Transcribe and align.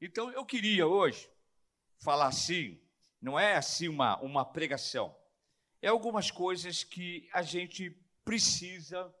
Então 0.00 0.30
eu 0.32 0.44
queria 0.44 0.86
hoje 0.86 1.30
falar 1.98 2.26
assim, 2.26 2.80
não 3.20 3.38
é 3.38 3.56
assim 3.56 3.88
uma, 3.88 4.20
uma 4.20 4.44
pregação, 4.44 5.16
é 5.80 5.88
algumas 5.88 6.30
coisas 6.30 6.84
que 6.84 7.28
a 7.32 7.42
gente 7.42 7.90
precisa 8.24 9.14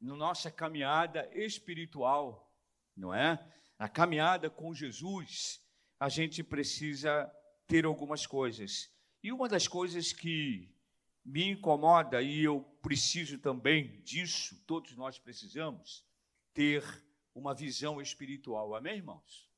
na 0.00 0.16
nossa 0.16 0.50
caminhada 0.50 1.30
espiritual, 1.32 2.52
não 2.96 3.14
é? 3.14 3.38
Na 3.78 3.88
caminhada 3.88 4.50
com 4.50 4.74
Jesus, 4.74 5.60
a 5.98 6.08
gente 6.08 6.42
precisa 6.42 7.30
ter 7.66 7.84
algumas 7.84 8.26
coisas. 8.26 8.90
E 9.22 9.30
uma 9.30 9.48
das 9.48 9.68
coisas 9.68 10.12
que 10.12 10.74
me 11.24 11.50
incomoda, 11.50 12.22
e 12.22 12.42
eu 12.42 12.62
preciso 12.82 13.38
também 13.38 14.00
disso, 14.02 14.58
todos 14.66 14.96
nós 14.96 15.18
precisamos, 15.18 16.04
ter 16.54 16.82
uma 17.34 17.54
visão 17.54 18.00
espiritual. 18.00 18.74
Amém, 18.74 18.96
irmãos? 18.96 19.49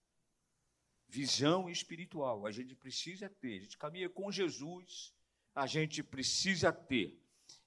Visão 1.13 1.69
espiritual. 1.69 2.47
A 2.47 2.51
gente 2.51 2.75
precisa 2.75 3.29
ter. 3.29 3.59
A 3.59 3.61
gente 3.61 3.77
caminha 3.77 4.09
com 4.09 4.33
Jesus, 4.33 5.13
a 5.55 5.67
gente 5.67 6.03
precisa 6.03 6.73
ter. 6.73 7.21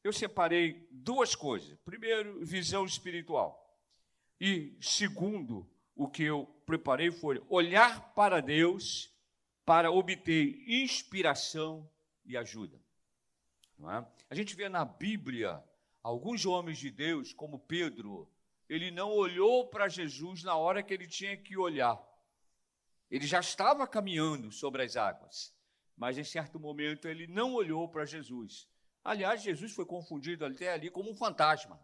Eu 0.04 0.12
separei 0.12 0.88
duas 0.90 1.36
coisas. 1.36 1.78
Primeiro, 1.86 2.44
visão 2.44 2.86
espiritual. 2.86 3.64
E 4.42 4.76
segundo, 4.82 5.70
o 5.96 6.08
que 6.08 6.24
eu 6.24 6.48
preparei 6.66 7.12
foi 7.12 7.40
olhar 7.48 8.16
para 8.16 8.42
Deus 8.42 9.12
para 9.64 9.92
obter 9.92 10.64
inspiração 10.68 11.88
e 12.26 12.36
ajuda. 12.36 12.82
É? 13.80 14.06
A 14.28 14.34
gente 14.34 14.56
vê 14.56 14.68
na 14.68 14.84
Bíblia 14.84 15.64
alguns 16.02 16.48
homens 16.48 16.80
de 16.80 16.90
Deus, 16.90 17.32
como 17.32 17.60
Pedro, 17.60 18.28
ele 18.68 18.90
não 18.90 19.12
olhou 19.12 19.68
para 19.68 19.88
Jesus 19.88 20.42
na 20.42 20.56
hora 20.56 20.82
que 20.82 20.92
ele 20.92 21.06
tinha 21.06 21.38
que 21.38 21.56
olhar. 21.56 21.96
Ele 23.16 23.26
já 23.26 23.40
estava 23.40 23.88
caminhando 23.88 24.52
sobre 24.52 24.84
as 24.84 24.98
águas, 24.98 25.56
mas 25.96 26.18
em 26.18 26.24
certo 26.26 26.60
momento 26.60 27.08
ele 27.08 27.28
não 27.28 27.54
olhou 27.54 27.88
para 27.88 28.04
Jesus. 28.04 28.68
Aliás, 29.02 29.42
Jesus 29.42 29.72
foi 29.72 29.86
confundido 29.86 30.46
até 30.46 30.74
ali 30.74 30.90
como 30.90 31.12
um 31.12 31.16
fantasma. 31.16 31.80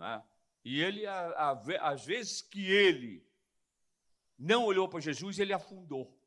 É? 0.00 0.22
E 0.64 0.80
ele, 0.80 1.04
às 1.06 2.06
vezes 2.06 2.40
que 2.40 2.64
ele 2.64 3.22
não 4.38 4.64
olhou 4.64 4.88
para 4.88 5.00
Jesus, 5.00 5.38
ele 5.38 5.52
afundou. 5.52 6.18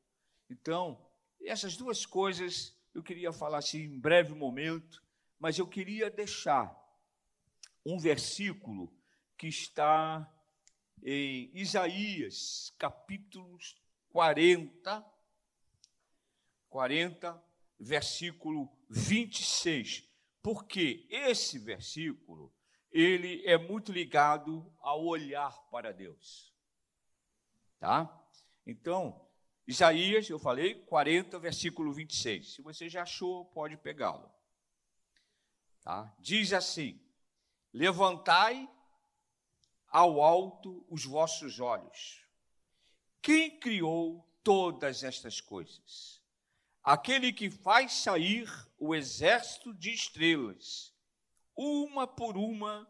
Então, 0.48 1.04
essas 1.42 1.76
duas 1.76 2.06
coisas 2.06 2.78
eu 2.94 3.02
queria 3.02 3.34
falar 3.34 3.58
assim 3.58 3.86
em 3.86 4.00
breve 4.00 4.36
momento, 4.36 5.04
mas 5.40 5.58
eu 5.58 5.66
queria 5.66 6.12
deixar 6.12 6.80
um 7.84 7.98
versículo 7.98 8.96
que 9.36 9.48
está 9.48 10.32
em 11.02 11.50
Isaías, 11.56 12.72
capítulo 12.78 13.58
40, 14.12 15.06
40, 16.70 17.44
versículo 17.80 18.70
26. 18.90 20.04
Porque 20.42 21.06
esse 21.10 21.60
versículo, 21.60 22.54
ele 22.92 23.46
é 23.46 23.58
muito 23.58 23.92
ligado 23.92 24.72
ao 24.80 25.06
olhar 25.06 25.52
para 25.70 25.92
Deus. 25.92 26.54
Tá? 27.80 28.12
Então, 28.66 29.28
Isaías, 29.68 30.30
eu 30.30 30.40
falei, 30.40 30.76
40, 30.86 31.38
versículo 31.40 31.92
26. 31.92 32.56
Se 32.56 32.62
você 32.62 32.90
já 32.90 33.04
achou, 33.04 33.46
pode 33.46 33.76
pegá-lo. 33.78 34.32
Tá? 35.82 36.14
Diz 36.20 36.54
assim: 36.54 37.00
Levantai 37.74 38.70
ao 39.90 40.22
alto 40.22 40.86
os 40.90 41.06
vossos 41.06 41.60
olhos. 41.60 42.27
Quem 43.28 43.60
criou 43.60 44.26
todas 44.42 45.04
estas 45.04 45.42
coisas? 45.42 46.24
Aquele 46.82 47.34
que 47.34 47.50
faz 47.50 47.92
sair 47.92 48.50
o 48.80 48.96
exército 48.96 49.74
de 49.74 49.92
estrelas, 49.92 50.96
uma 51.54 52.08
por 52.08 52.38
uma, 52.38 52.90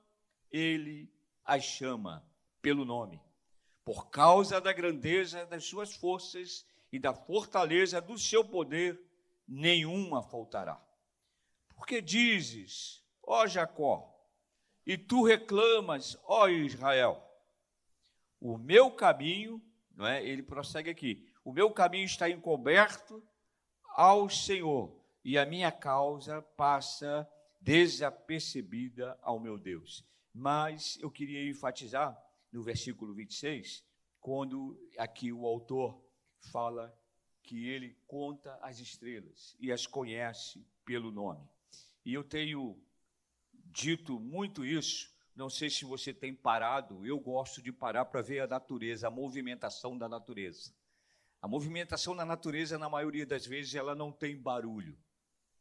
ele 0.52 1.12
as 1.44 1.64
chama 1.64 2.24
pelo 2.62 2.86
nome 2.86 3.20
por 3.84 4.12
causa 4.12 4.62
da 4.62 4.72
grandeza 4.72 5.44
das 5.48 5.66
suas 5.66 5.96
forças 5.96 6.68
e 6.92 7.00
da 7.00 7.16
fortaleza 7.16 8.00
do 8.00 8.16
seu 8.16 8.46
poder, 8.46 9.02
nenhuma 9.48 10.22
faltará. 10.22 10.80
Porque 11.70 12.00
dizes, 12.00 13.04
ó 13.24 13.48
Jacó, 13.48 14.16
e 14.86 15.00
tu 15.00 15.24
reclamas, 15.24 16.16
ó 16.26 16.48
Israel, 16.48 17.28
o 18.40 18.56
meu 18.56 18.92
caminho, 18.92 19.60
não 19.98 20.06
é? 20.06 20.24
Ele 20.24 20.44
prossegue 20.44 20.90
aqui. 20.92 21.28
O 21.44 21.52
meu 21.52 21.72
caminho 21.72 22.06
está 22.06 22.30
encoberto 22.30 23.22
ao 23.96 24.30
Senhor, 24.30 24.96
e 25.26 25.38
a 25.38 25.46
minha 25.46 25.72
causa 25.72 26.42
passa 26.42 27.28
desapercebida 27.60 29.18
ao 29.22 29.40
meu 29.40 29.58
Deus. 29.58 30.06
Mas 30.34 30.98
eu 31.02 31.10
queria 31.10 31.50
enfatizar 31.50 32.16
no 32.54 32.62
versículo 32.62 33.14
26, 33.14 33.84
quando 34.22 34.80
aqui 34.98 35.34
o 35.34 35.46
autor 35.46 36.00
fala 36.52 36.96
que 37.42 37.68
ele 37.68 37.98
conta 38.06 38.58
as 38.62 38.80
estrelas 38.80 39.56
e 39.60 39.72
as 39.72 39.88
conhece 39.88 40.64
pelo 40.86 41.12
nome. 41.12 41.44
E 42.06 42.14
eu 42.14 42.24
tenho 42.24 42.80
dito 43.66 44.20
muito 44.20 44.64
isso, 44.64 45.12
não 45.38 45.50
sei 45.50 45.70
se 45.70 45.86
você 45.86 46.14
tem 46.14 46.36
parado, 46.36 47.06
eu 47.06 47.18
gosto 47.18 47.62
de 47.62 47.72
parar 47.72 48.04
para 48.06 48.22
ver 48.22 48.42
a 48.42 48.48
natureza, 48.48 49.08
a 49.08 49.12
movimentação 49.12 49.98
da 49.98 50.10
natureza. 50.10 50.74
A 51.42 51.48
movimentação 51.48 52.14
da 52.14 52.26
natureza, 52.26 52.78
na 52.78 52.90
maioria 52.90 53.26
das 53.26 53.46
vezes, 53.46 53.74
ela 53.76 53.96
não 53.96 54.12
tem 54.12 54.36
barulho, 54.36 54.98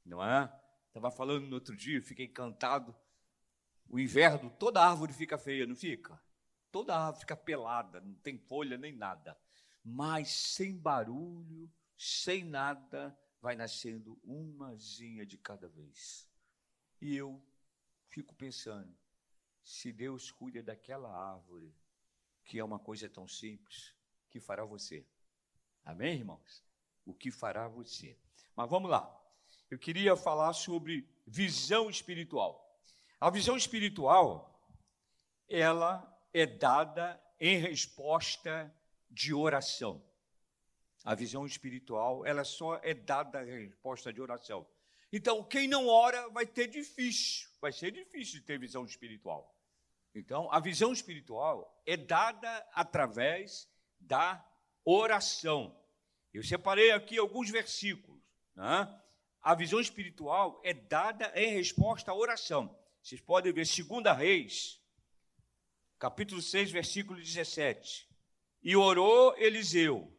não 0.05 0.25
é? 0.25 0.53
Estava 0.89 1.11
falando 1.11 1.47
no 1.47 1.55
outro 1.55 1.77
dia, 1.77 2.03
fiquei 2.03 2.27
encantado. 2.27 2.97
O 3.89 4.01
inverno, 4.01 4.51
toda 4.59 4.83
árvore 4.83 5.13
fica 5.13 5.39
feia, 5.39 5.67
não 5.67 5.77
fica? 5.77 6.19
toda 6.77 6.95
árvore 6.95 7.21
fica 7.21 7.35
pelada, 7.35 8.03
não 8.03 8.15
tem 8.17 8.37
folha 8.37 8.77
nem 8.77 8.93
nada. 8.93 9.35
Mas 9.83 10.29
sem 10.29 10.77
barulho, 10.77 11.73
sem 11.97 12.45
nada, 12.45 13.19
vai 13.41 13.57
nascendo 13.57 14.21
umazinha 14.23 15.25
de 15.25 15.39
cada 15.39 15.69
vez. 15.69 16.29
E 17.01 17.17
eu 17.17 17.43
fico 18.11 18.35
pensando, 18.35 18.95
se 19.67 19.93
Deus 19.93 20.31
cuida 20.31 20.63
daquela 20.63 21.11
árvore, 21.11 21.75
que 22.45 22.57
é 22.57 22.65
uma 22.65 22.79
coisa 22.79 23.09
tão 23.09 23.27
simples, 23.27 23.93
que 24.31 24.39
fará 24.39 24.65
você? 24.65 25.05
Amém, 25.85 26.15
irmãos? 26.15 26.63
O 27.05 27.13
que 27.13 27.33
fará 27.33 27.67
você? 27.67 28.17
Mas 28.55 28.71
vamos 28.71 28.89
lá. 28.89 29.13
Eu 29.69 29.77
queria 29.77 30.17
falar 30.17 30.53
sobre 30.53 31.05
visão 31.27 31.91
espiritual. 31.91 32.81
A 33.21 33.29
visão 33.29 33.57
espiritual, 33.57 34.57
ela 35.49 36.17
é 36.33 36.47
dada 36.47 37.21
em 37.41 37.59
resposta 37.59 38.73
de 39.11 39.35
oração. 39.35 40.01
A 41.03 41.17
visão 41.17 41.45
espiritual, 41.45 42.25
ela 42.25 42.45
só 42.45 42.77
é 42.85 42.95
dada 42.95 43.45
em 43.45 43.67
resposta 43.67 44.13
de 44.13 44.21
oração. 44.21 44.65
Então, 45.13 45.43
quem 45.43 45.67
não 45.67 45.89
ora 45.89 46.29
vai 46.29 46.47
ter 46.47 46.69
difícil, 46.69 47.49
vai 47.61 47.73
ser 47.73 47.91
difícil 47.91 48.45
ter 48.45 48.61
visão 48.61 48.85
espiritual. 48.85 49.56
Então, 50.17 50.51
a 50.51 50.59
visão 50.59 50.95
espiritual 50.95 51.79
é 51.85 51.95
dada 51.95 52.67
através 52.73 53.69
da 54.01 54.43
oração. 54.83 55.79
Eu 56.33 56.43
separei 56.43 56.91
aqui 56.91 57.19
alguns 57.19 57.51
versículos. 57.51 58.23
Né? 58.55 59.01
A 59.43 59.55
visão 59.55 59.79
espiritual 59.79 60.59
é 60.65 60.73
dada 60.73 61.31
em 61.35 61.53
resposta 61.53 62.13
à 62.13 62.15
oração. 62.15 62.75
Vocês 63.03 63.21
podem 63.21 63.53
ver, 63.53 63.67
2 63.67 64.17
Reis, 64.17 64.81
capítulo 65.99 66.41
6, 66.41 66.71
versículo 66.71 67.21
17. 67.21 68.09
E 68.63 68.75
orou 68.75 69.37
Eliseu: 69.37 70.11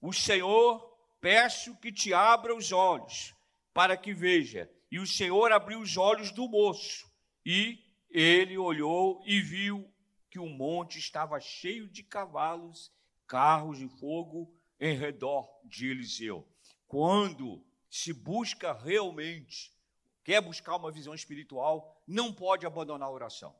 O 0.00 0.12
Senhor, 0.12 0.92
peço 1.20 1.76
que 1.76 1.92
te 1.92 2.12
abra 2.12 2.52
os 2.52 2.72
olhos, 2.72 3.32
para 3.72 3.96
que 3.96 4.12
veja. 4.12 4.68
E 4.90 4.98
o 4.98 5.06
Senhor 5.06 5.52
abriu 5.52 5.78
os 5.78 5.96
olhos 5.96 6.32
do 6.32 6.48
moço, 6.48 7.08
e 7.46 7.78
ele 8.14 8.56
olhou 8.56 9.20
e 9.26 9.40
viu 9.40 9.92
que 10.30 10.38
o 10.38 10.48
monte 10.48 11.00
estava 11.00 11.40
cheio 11.40 11.88
de 11.88 12.04
cavalos, 12.04 12.92
carros 13.26 13.78
de 13.78 13.88
fogo 13.88 14.54
em 14.78 14.96
redor 14.96 15.50
de 15.64 15.88
Eliseu. 15.90 16.46
Quando 16.86 17.66
se 17.90 18.12
busca 18.12 18.72
realmente, 18.72 19.76
quer 20.22 20.40
buscar 20.40 20.76
uma 20.76 20.92
visão 20.92 21.12
espiritual, 21.12 22.00
não 22.06 22.32
pode 22.32 22.64
abandonar 22.64 23.08
a 23.08 23.12
oração. 23.12 23.54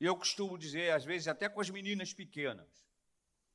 Eu 0.00 0.16
costumo 0.16 0.56
dizer, 0.56 0.92
às 0.92 1.04
vezes, 1.04 1.28
até 1.28 1.46
com 1.46 1.60
as 1.60 1.68
meninas 1.68 2.14
pequenas, 2.14 2.86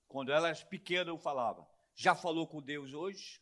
quando 0.08 0.32
elas 0.32 0.64
pequenas 0.64 1.08
eu 1.08 1.18
falava, 1.18 1.68
já 1.96 2.14
falou 2.14 2.46
com 2.46 2.62
Deus 2.62 2.94
hoje? 2.94 3.42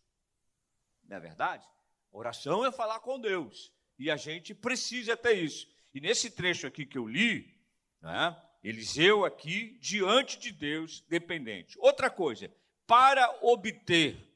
Não 1.04 1.18
é 1.18 1.20
verdade? 1.20 1.68
Oração 2.14 2.66
é 2.66 2.72
falar 2.72 3.02
com 3.02 3.20
Deus. 3.20 3.74
E 4.00 4.10
a 4.10 4.16
gente 4.16 4.54
precisa 4.54 5.18
ter 5.18 5.34
isso. 5.34 5.68
E 5.94 6.00
nesse 6.00 6.32
trecho 6.32 6.66
aqui 6.68 6.86
que 6.86 6.98
eu 6.98 7.08
li, 7.08 7.54
né, 8.02 8.36
Eliseu 8.64 9.26
aqui, 9.26 9.78
diante 9.82 10.38
de 10.38 10.52
Deus, 10.52 11.02
dependente. 11.10 11.78
Outra 11.80 12.10
coisa, 12.10 12.52
para 12.86 13.40
obter 13.42 14.28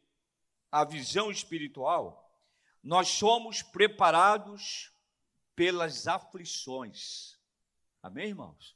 a 0.71 0.83
visão 0.83 1.29
espiritual, 1.29 2.21
nós 2.83 3.07
somos 3.07 3.61
preparados 3.61 4.91
pelas 5.55 6.07
aflições. 6.07 7.39
Amém, 8.01 8.29
irmãos? 8.29 8.75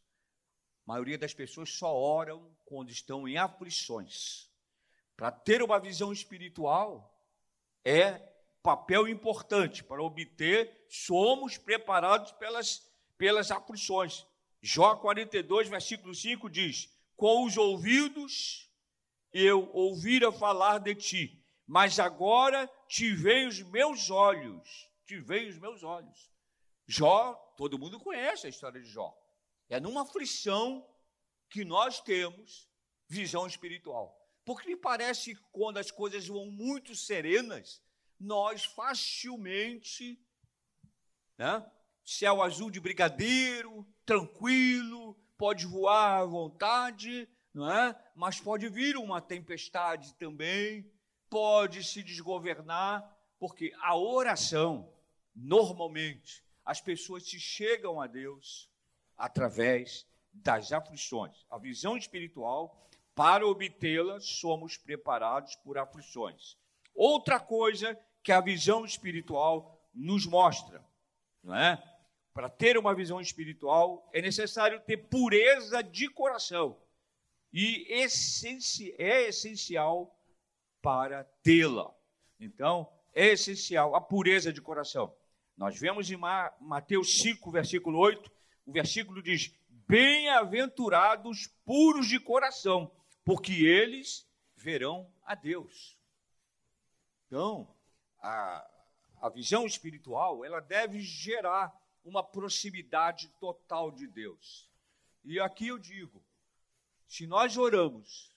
A 0.86 0.94
maioria 0.94 1.18
das 1.18 1.34
pessoas 1.34 1.70
só 1.70 1.96
oram 1.96 2.56
quando 2.66 2.90
estão 2.90 3.28
em 3.28 3.38
aflições. 3.38 4.50
Para 5.16 5.32
ter 5.32 5.62
uma 5.62 5.80
visão 5.80 6.14
espiritual, 6.14 7.14
é 7.84 8.22
papel 8.70 9.08
importante 9.08 9.84
para 9.84 10.04
obter, 10.04 10.86
somos 10.88 11.58
preparados 11.58 12.32
pelas, 12.34 12.88
pelas 13.18 13.50
aflições. 13.50 14.28
Jó 14.62 14.96
42, 14.96 15.68
versículo 15.70 16.14
5 16.14 16.48
diz: 16.48 16.88
Com 17.16 17.46
os 17.46 17.58
ouvidos 17.58 18.70
eu 19.34 19.72
ouvira 19.74 20.32
falar 20.32 20.78
de 20.78 20.94
ti, 20.94 21.44
mas 21.66 22.00
agora 22.00 22.70
te 22.88 23.12
veem 23.12 23.48
os 23.48 23.60
meus 23.64 24.12
olhos, 24.12 24.88
te 25.04 25.20
veem 25.20 25.50
os 25.50 25.58
meus 25.58 25.82
olhos. 25.82 26.30
Jó, 26.86 27.34
todo 27.58 27.80
mundo 27.80 28.00
conhece 28.00 28.46
a 28.46 28.50
história 28.52 28.80
de 28.80 28.88
Jó. 28.88 29.18
É 29.68 29.80
numa 29.80 30.04
aflição 30.04 30.88
que 31.50 31.66
nós 31.66 32.00
temos 32.02 32.70
visão 33.08 33.48
espiritual. 33.48 34.16
Porque 34.46 34.68
me 34.68 34.76
parece 34.76 35.34
que 35.34 35.42
quando 35.52 35.80
as 35.80 35.90
coisas 35.90 36.28
vão 36.28 36.46
muito 36.46 36.96
serenas, 36.96 37.82
nós 38.20 38.66
facilmente, 38.66 40.20
né, 41.38 41.66
céu 42.04 42.42
azul 42.42 42.70
de 42.70 42.80
brigadeiro, 42.80 43.88
tranquilo, 44.06 45.16
pode 45.38 45.66
voar 45.66 46.22
à 46.22 46.26
vontade, 46.26 47.30
não 47.54 47.72
é? 47.72 47.96
Mas 48.16 48.40
pode 48.42 48.68
vir 48.68 48.98
uma 48.98 49.22
tempestade 49.22 50.14
também, 50.16 50.92
pode 51.30 51.84
se 51.84 52.04
desgovernar, 52.04 53.18
porque 53.38 53.74
a 53.82 53.96
oração, 53.96 54.92
normalmente, 55.34 56.44
as 56.66 56.82
pessoas 56.82 57.24
se 57.30 57.40
chegam 57.40 58.02
a 58.02 58.08
Deus 58.08 58.70
através 59.18 60.06
das 60.34 60.72
aflições. 60.72 61.46
A 61.50 61.58
visão 61.58 61.96
espiritual, 61.96 62.88
para 63.16 63.48
obtê-la, 63.48 64.20
somos 64.20 64.78
preparados 64.78 65.56
por 65.56 65.78
aflições. 65.78 66.58
Outra 66.94 67.40
coisa 67.40 67.98
que 68.24 68.32
a 68.32 68.42
visão 68.42 68.86
espiritual 68.86 69.80
nos 69.94 70.26
mostra, 70.26 70.84
não 71.44 71.56
é? 71.56 71.82
Para 72.34 72.50
ter 72.50 72.78
uma 72.78 72.94
visão 72.94 73.20
espiritual 73.20 74.10
é 74.14 74.22
necessário 74.22 74.80
ter 74.82 74.98
pureza 74.98 75.82
de 75.82 76.10
coração 76.10 76.78
e 77.52 77.86
é 78.98 79.28
essencial 79.28 80.16
para 80.82 81.24
tê-la. 81.44 81.94
Então, 82.40 82.90
é 83.14 83.28
essencial 83.28 83.96
a 83.96 84.02
pureza 84.02 84.54
de 84.54 84.62
coração. 84.62 85.14
Nós 85.58 85.78
vemos 85.78 86.10
em 86.10 86.18
Mateus 86.62 87.20
5, 87.20 87.52
versículo 87.52 88.00
8, 88.00 88.32
o 88.66 88.72
versículo 88.72 89.22
diz: 89.22 89.54
Bem-aventurados 89.70 91.48
puros 91.66 92.08
de 92.08 92.20
coração, 92.20 92.92
porque 93.26 93.66
eles 93.66 94.26
verão 94.56 95.12
a 95.26 95.36
Deus. 95.36 95.98
Então, 97.28 97.76
a, 98.22 98.70
a 99.22 99.30
visão 99.30 99.66
espiritual, 99.66 100.44
ela 100.44 100.60
deve 100.60 101.00
gerar 101.02 101.74
uma 102.04 102.24
proximidade 102.24 103.30
total 103.40 103.92
de 103.92 104.08
Deus. 104.08 104.70
E 105.24 105.40
aqui 105.40 105.68
eu 105.68 105.78
digo, 105.78 106.24
se 107.08 107.28
nós 107.28 107.58
oramos 107.58 108.32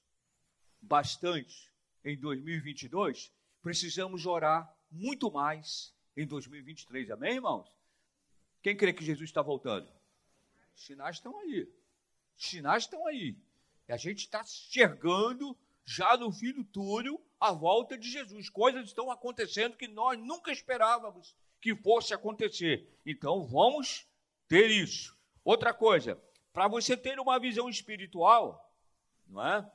bastante 0.80 1.70
em 2.04 2.16
2022, 2.16 3.32
precisamos 3.62 4.26
orar 4.26 4.74
muito 4.90 5.30
mais 5.30 5.94
em 6.16 6.26
2023. 6.26 7.10
Amém, 7.10 7.34
irmãos? 7.34 7.68
Quem 8.62 8.76
crê 8.76 8.92
que 8.92 9.04
Jesus 9.04 9.30
está 9.30 9.42
voltando? 9.42 9.88
Os 10.74 10.84
sinais 10.84 11.16
estão 11.16 11.38
aí. 11.40 11.68
Os 12.36 12.46
sinais 12.46 12.84
estão 12.84 13.06
aí. 13.06 13.36
E 13.88 13.92
a 13.92 13.96
gente 13.96 14.20
está 14.20 14.40
enxergando 14.40 15.56
já 15.84 16.16
no 16.16 16.32
fim 16.32 16.52
do 16.52 16.64
túnel 16.64 17.21
a 17.42 17.50
volta 17.50 17.98
de 17.98 18.08
Jesus. 18.08 18.48
Coisas 18.48 18.86
estão 18.86 19.10
acontecendo 19.10 19.76
que 19.76 19.88
nós 19.88 20.16
nunca 20.16 20.52
esperávamos 20.52 21.34
que 21.60 21.74
fosse 21.74 22.14
acontecer. 22.14 22.88
Então 23.04 23.44
vamos 23.44 24.06
ter 24.46 24.70
isso. 24.70 25.18
Outra 25.42 25.74
coisa, 25.74 26.22
para 26.52 26.68
você 26.68 26.96
ter 26.96 27.18
uma 27.18 27.40
visão 27.40 27.68
espiritual, 27.68 28.72
não 29.26 29.44
é? 29.44 29.72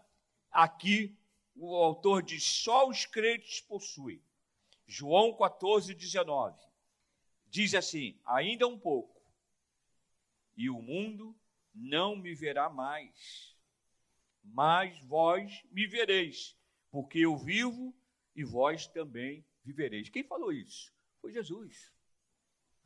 Aqui 0.49 1.19
o 1.57 1.75
autor 1.75 2.23
diz: 2.23 2.41
só 2.41 2.87
os 2.87 3.05
crentes 3.05 3.59
possuem. 3.59 4.23
João 4.87 5.35
14, 5.35 5.93
19. 5.93 6.57
Diz 7.47 7.75
assim: 7.75 8.17
ainda 8.25 8.65
um 8.65 8.79
pouco, 8.79 9.21
e 10.55 10.69
o 10.69 10.81
mundo 10.81 11.35
não 11.75 12.15
me 12.15 12.33
verá 12.33 12.69
mais, 12.69 13.53
mas 14.41 14.97
vós 15.01 15.65
me 15.69 15.85
vereis, 15.85 16.56
porque 16.97 17.19
eu 17.19 17.37
vivo 17.37 17.95
e 18.35 18.43
vós 18.43 18.87
também 18.87 19.45
vivereis. 19.63 20.09
Quem 20.09 20.23
falou 20.23 20.51
isso? 20.51 20.91
Foi 21.21 21.31
Jesus. 21.31 21.93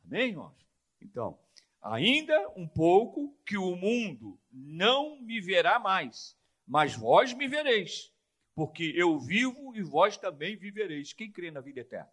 Amém, 0.04 0.28
irmãos? 0.28 0.68
Então, 1.00 1.42
ainda 1.80 2.46
um 2.50 2.68
pouco 2.68 3.34
que 3.46 3.56
o 3.56 3.74
mundo 3.74 4.38
não 4.50 5.18
me 5.18 5.40
verá 5.40 5.78
mais, 5.78 6.36
mas 6.66 6.94
vós 6.94 7.32
me 7.32 7.48
vereis, 7.48 8.12
porque 8.54 8.92
eu 8.94 9.18
vivo 9.18 9.74
e 9.74 9.80
vós 9.80 10.18
também 10.18 10.58
vivereis. 10.58 11.14
Quem 11.14 11.32
crê 11.32 11.50
na 11.50 11.62
vida 11.62 11.80
eterna? 11.80 12.12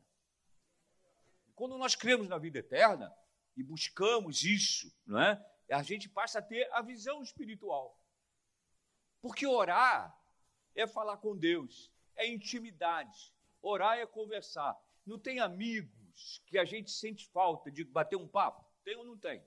Quando 1.53 1.77
nós 1.77 1.95
cremos 1.95 2.29
na 2.29 2.37
vida 2.37 2.59
eterna 2.59 3.13
e 3.57 3.61
buscamos 3.61 4.45
isso, 4.45 4.89
não 5.05 5.19
é? 5.19 5.45
A 5.69 5.83
gente 5.83 6.07
passa 6.07 6.39
a 6.39 6.41
ter 6.41 6.65
a 6.71 6.81
visão 6.81 7.21
espiritual. 7.21 8.01
Porque 9.21 9.45
orar 9.45 10.17
é 10.79 10.87
falar 10.87 11.17
com 11.17 11.35
Deus, 11.35 11.91
é 12.15 12.27
intimidade. 12.27 13.33
Orar 13.61 13.97
é 13.97 14.05
conversar. 14.05 14.77
Não 15.05 15.19
tem 15.19 15.39
amigos 15.39 16.41
que 16.45 16.57
a 16.57 16.65
gente 16.65 16.91
sente 16.91 17.27
falta 17.27 17.69
de 17.71 17.83
bater 17.83 18.15
um 18.15 18.27
papo? 18.27 18.65
Tem 18.83 18.95
ou 18.95 19.03
não 19.03 19.17
tem? 19.17 19.43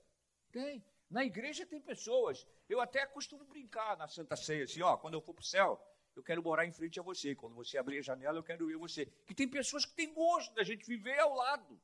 Tem. 0.51 0.83
Na 1.09 1.23
igreja 1.23 1.65
tem 1.65 1.81
pessoas. 1.81 2.47
Eu 2.69 2.79
até 2.79 3.05
costumo 3.05 3.45
brincar 3.45 3.97
na 3.97 4.07
Santa 4.07 4.35
Ceia, 4.35 4.63
assim, 4.63 4.81
ó, 4.81 4.97
quando 4.97 5.15
eu 5.15 5.21
for 5.21 5.33
para 5.33 5.41
o 5.41 5.45
céu, 5.45 5.81
eu 6.15 6.23
quero 6.23 6.43
morar 6.43 6.65
em 6.65 6.71
frente 6.71 6.99
a 6.99 7.03
você. 7.03 7.35
Quando 7.35 7.55
você 7.55 7.77
abrir 7.77 7.99
a 7.99 8.01
janela, 8.01 8.37
eu 8.37 8.43
quero 8.43 8.67
ver 8.67 8.77
você. 8.77 9.05
Que 9.25 9.33
tem 9.33 9.47
pessoas 9.47 9.85
que 9.85 9.95
têm 9.95 10.13
gosto 10.13 10.53
da 10.53 10.63
gente 10.63 10.85
viver 10.85 11.19
ao 11.19 11.33
lado. 11.35 11.79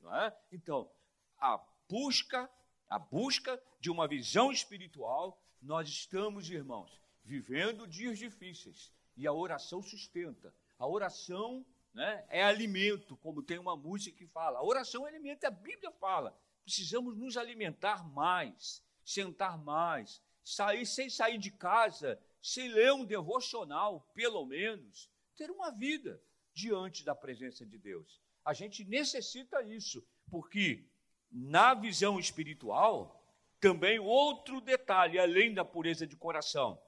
Não 0.00 0.14
é? 0.14 0.36
Então, 0.50 0.90
a 1.38 1.60
busca, 1.88 2.50
a 2.88 2.98
busca 2.98 3.60
de 3.80 3.90
uma 3.90 4.08
visão 4.08 4.50
espiritual, 4.50 5.40
nós 5.60 5.88
estamos, 5.88 6.50
irmãos, 6.50 7.00
vivendo 7.28 7.86
dias 7.86 8.18
difíceis. 8.18 8.90
E 9.16 9.26
a 9.26 9.32
oração 9.32 9.82
sustenta. 9.82 10.54
A 10.78 10.86
oração 10.86 11.64
né, 11.92 12.24
é 12.28 12.42
alimento, 12.42 13.16
como 13.18 13.42
tem 13.42 13.58
uma 13.58 13.76
música 13.76 14.16
que 14.16 14.26
fala. 14.26 14.58
A 14.58 14.64
oração 14.64 15.06
é 15.06 15.10
alimento, 15.10 15.44
a 15.44 15.50
Bíblia 15.50 15.92
fala 15.92 16.36
precisamos 16.68 17.16
nos 17.16 17.38
alimentar 17.38 18.06
mais, 18.12 18.84
sentar 19.02 19.56
mais, 19.56 20.20
sair 20.44 20.84
sem 20.84 21.08
sair 21.08 21.38
de 21.38 21.50
casa, 21.50 22.20
sem 22.42 22.68
ler 22.68 22.92
um 22.92 23.06
devocional, 23.06 24.02
pelo 24.14 24.44
menos, 24.44 25.10
ter 25.34 25.50
uma 25.50 25.70
vida 25.70 26.22
diante 26.52 27.06
da 27.06 27.14
presença 27.14 27.64
de 27.64 27.78
Deus. 27.78 28.20
A 28.44 28.52
gente 28.52 28.84
necessita 28.84 29.62
isso, 29.62 30.06
porque 30.30 30.86
na 31.32 31.72
visão 31.72 32.20
espiritual, 32.20 33.18
também 33.58 33.98
outro 33.98 34.60
detalhe, 34.60 35.18
além 35.18 35.54
da 35.54 35.64
pureza 35.64 36.06
de 36.06 36.16
coração, 36.16 36.78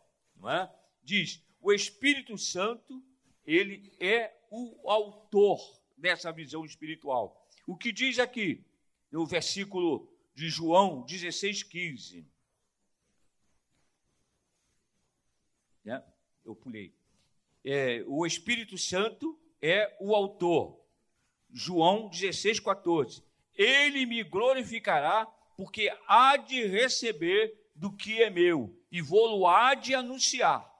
não 0.40 0.50
é? 0.50 0.73
Diz: 1.04 1.42
o 1.61 1.73
Espírito 1.73 2.37
Santo, 2.38 3.02
ele 3.47 3.92
é 4.00 4.35
o 4.50 4.90
autor 4.90 5.61
dessa 5.97 6.32
visão 6.32 6.64
espiritual. 6.64 7.47
O 7.66 7.76
que 7.76 7.92
diz 7.92 8.18
aqui? 8.18 8.64
no 9.11 9.26
versículo 9.26 10.09
de 10.35 10.49
João 10.49 11.02
16, 11.02 11.64
15. 11.64 12.26
É, 15.87 16.02
eu 16.44 16.54
pulei. 16.54 16.94
É, 17.64 18.04
o 18.06 18.25
Espírito 18.25 18.78
Santo 18.78 19.38
é 19.61 19.97
o 20.00 20.14
autor. 20.14 20.78
João 21.52 22.09
16, 22.09 22.61
14. 22.61 23.23
Ele 23.54 24.06
me 24.06 24.23
glorificará, 24.23 25.26
porque 25.56 25.92
há 26.06 26.37
de 26.37 26.66
receber 26.66 27.60
do 27.75 27.93
que 27.93 28.23
é 28.23 28.31
meu, 28.31 28.77
e 28.91 29.00
vou-lo 29.00 29.75
de 29.77 29.95
anunciar. 29.95 30.71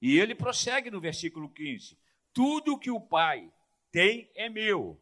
E 0.00 0.18
ele 0.18 0.34
prossegue 0.34 0.90
no 0.90 1.00
versículo 1.00 1.48
15: 1.48 1.98
Tudo 2.32 2.78
que 2.78 2.90
o 2.90 3.00
Pai 3.00 3.52
tem 3.90 4.30
é 4.34 4.48
meu. 4.48 5.00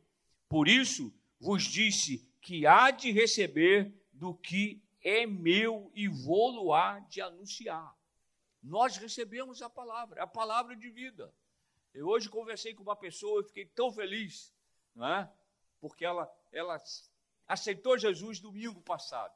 Por 0.48 0.66
isso 0.66 1.12
vos 1.38 1.64
disse 1.64 2.26
que 2.40 2.66
há 2.66 2.90
de 2.90 3.12
receber 3.12 3.92
do 4.12 4.34
que 4.34 4.82
é 5.02 5.26
meu 5.26 5.90
e 5.94 6.08
vou-lo 6.08 6.72
de 7.08 7.20
anunciar. 7.20 7.96
Nós 8.62 8.96
recebemos 8.96 9.62
a 9.62 9.70
palavra, 9.70 10.22
a 10.22 10.26
palavra 10.26 10.74
de 10.74 10.90
vida. 10.90 11.32
Eu 11.94 12.08
hoje 12.08 12.28
conversei 12.28 12.74
com 12.74 12.82
uma 12.82 12.96
pessoa 12.96 13.40
e 13.40 13.44
fiquei 13.44 13.66
tão 13.66 13.92
feliz, 13.92 14.52
não 14.94 15.06
é? 15.06 15.32
Porque 15.80 16.04
ela, 16.04 16.30
ela 16.52 16.78
aceitou 17.46 17.96
Jesus 17.96 18.40
domingo 18.40 18.80
passado. 18.82 19.34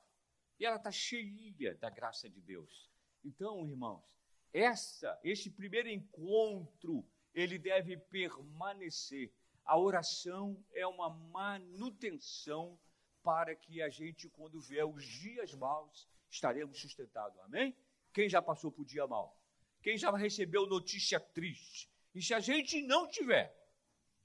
E 0.63 0.65
ela 0.65 0.77
está 0.77 0.93
cheia 0.93 1.75
da 1.75 1.91
graça 1.91 2.31
de 2.31 2.41
Deus. 2.41 2.89
Então, 3.25 3.69
irmãos, 3.69 4.17
essa, 4.53 5.19
esse 5.25 5.51
primeiro 5.51 5.89
encontro, 5.89 7.05
ele 7.35 7.59
deve 7.59 7.97
permanecer. 7.97 9.33
A 9.65 9.77
oração 9.77 10.65
é 10.73 10.87
uma 10.87 11.11
manutenção 11.11 12.79
para 13.25 13.57
que 13.57 13.83
a 13.83 13.89
gente, 13.89 14.29
quando 14.29 14.61
vier 14.61 14.87
os 14.87 15.05
dias 15.05 15.53
maus, 15.53 16.09
estaremos 16.31 16.79
sustentados. 16.79 17.37
Amém? 17.41 17.77
Quem 18.13 18.29
já 18.29 18.41
passou 18.41 18.71
por 18.71 18.85
dia 18.85 19.05
mau? 19.05 19.37
Quem 19.83 19.99
já 19.99 20.13
recebeu 20.13 20.65
notícia 20.69 21.19
triste? 21.19 21.91
E 22.15 22.23
se 22.23 22.35
a 22.35 22.39
gente 22.39 22.81
não 22.83 23.09
tiver, 23.09 23.53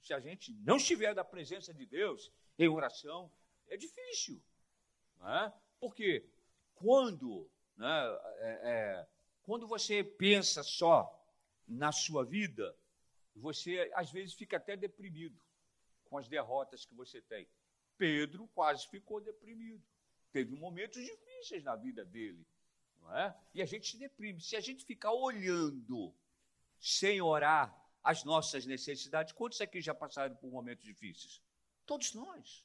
se 0.00 0.14
a 0.14 0.20
gente 0.20 0.52
não 0.52 0.76
estiver 0.76 1.16
na 1.16 1.24
presença 1.24 1.74
de 1.74 1.84
Deus 1.84 2.32
em 2.56 2.68
oração, 2.68 3.28
é 3.66 3.76
difícil. 3.76 4.40
Não 5.18 5.28
é? 5.28 5.52
Porque 5.80 6.24
quando, 6.74 7.48
né, 7.76 8.18
é, 8.38 8.60
é, 8.62 9.08
quando 9.42 9.66
você 9.66 10.02
pensa 10.02 10.62
só 10.62 11.14
na 11.66 11.92
sua 11.92 12.24
vida, 12.24 12.76
você 13.34 13.90
às 13.94 14.10
vezes 14.10 14.34
fica 14.34 14.56
até 14.56 14.76
deprimido 14.76 15.38
com 16.04 16.18
as 16.18 16.28
derrotas 16.28 16.84
que 16.84 16.94
você 16.94 17.20
tem. 17.22 17.48
Pedro 17.96 18.48
quase 18.54 18.86
ficou 18.88 19.20
deprimido. 19.20 19.82
Teve 20.32 20.54
momentos 20.54 21.02
difíceis 21.04 21.62
na 21.64 21.74
vida 21.76 22.04
dele. 22.04 22.46
Não 23.00 23.16
é? 23.16 23.36
E 23.54 23.62
a 23.62 23.66
gente 23.66 23.90
se 23.90 23.98
deprime. 23.98 24.40
Se 24.40 24.56
a 24.56 24.60
gente 24.60 24.84
ficar 24.84 25.12
olhando 25.12 26.14
sem 26.78 27.20
orar 27.20 27.74
as 28.02 28.24
nossas 28.24 28.66
necessidades, 28.66 29.32
quantos 29.32 29.60
aqui 29.60 29.80
já 29.80 29.94
passaram 29.94 30.36
por 30.36 30.50
momentos 30.50 30.84
difíceis? 30.84 31.42
Todos 31.84 32.14
nós. 32.14 32.64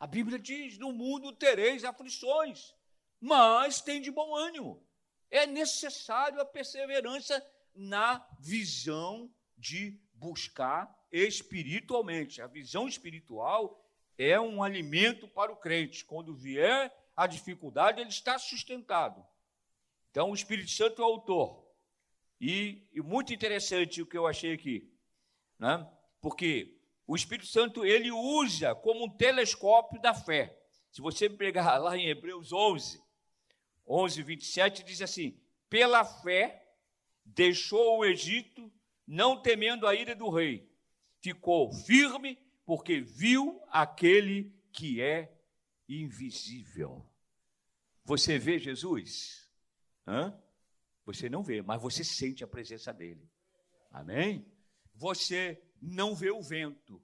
A 0.00 0.06
Bíblia 0.06 0.38
diz: 0.38 0.78
no 0.78 0.92
mundo 0.92 1.30
tereis 1.30 1.84
aflições, 1.84 2.74
mas 3.20 3.82
tem 3.82 4.00
de 4.00 4.10
bom 4.10 4.34
ânimo. 4.34 4.82
É 5.30 5.46
necessário 5.46 6.40
a 6.40 6.44
perseverança 6.44 7.46
na 7.74 8.26
visão 8.40 9.30
de 9.56 10.00
buscar 10.14 10.98
espiritualmente. 11.12 12.40
A 12.40 12.46
visão 12.46 12.88
espiritual 12.88 13.86
é 14.16 14.40
um 14.40 14.62
alimento 14.62 15.28
para 15.28 15.52
o 15.52 15.56
crente. 15.56 16.04
Quando 16.04 16.34
vier 16.34 16.92
a 17.14 17.26
dificuldade, 17.26 18.00
ele 18.00 18.08
está 18.08 18.38
sustentado. 18.38 19.24
Então, 20.10 20.30
o 20.30 20.34
Espírito 20.34 20.70
Santo 20.70 21.02
é 21.02 21.04
o 21.04 21.08
autor. 21.08 21.64
E, 22.40 22.88
e 22.92 23.02
muito 23.02 23.34
interessante 23.34 24.00
o 24.00 24.06
que 24.06 24.16
eu 24.16 24.26
achei 24.26 24.54
aqui, 24.54 24.90
né? 25.58 25.86
porque 26.22 26.79
o 27.10 27.16
Espírito 27.16 27.48
Santo 27.48 27.84
ele 27.84 28.12
usa 28.12 28.72
como 28.72 29.06
um 29.06 29.10
telescópio 29.10 30.00
da 30.00 30.14
fé. 30.14 30.56
Se 30.92 31.00
você 31.00 31.28
pegar 31.28 31.76
lá 31.82 31.96
em 31.96 32.06
Hebreus 32.06 32.52
11, 32.52 33.02
11, 33.84 34.22
27, 34.22 34.84
diz 34.84 35.02
assim: 35.02 35.36
pela 35.68 36.04
fé 36.04 36.64
deixou 37.24 37.98
o 37.98 38.04
Egito, 38.04 38.72
não 39.04 39.42
temendo 39.42 39.88
a 39.88 39.94
ira 39.96 40.14
do 40.14 40.30
rei, 40.30 40.72
ficou 41.20 41.72
firme, 41.72 42.38
porque 42.64 43.00
viu 43.00 43.60
aquele 43.70 44.54
que 44.70 45.02
é 45.02 45.36
invisível. 45.88 47.04
Você 48.04 48.38
vê 48.38 48.56
Jesus? 48.56 49.50
Hã? 50.06 50.40
Você 51.04 51.28
não 51.28 51.42
vê, 51.42 51.60
mas 51.60 51.82
você 51.82 52.04
sente 52.04 52.44
a 52.44 52.46
presença 52.46 52.92
dele. 52.92 53.28
Amém? 53.90 54.46
Você 54.94 55.60
não 55.80 56.14
vê 56.14 56.30
o 56.30 56.42
vento, 56.42 57.02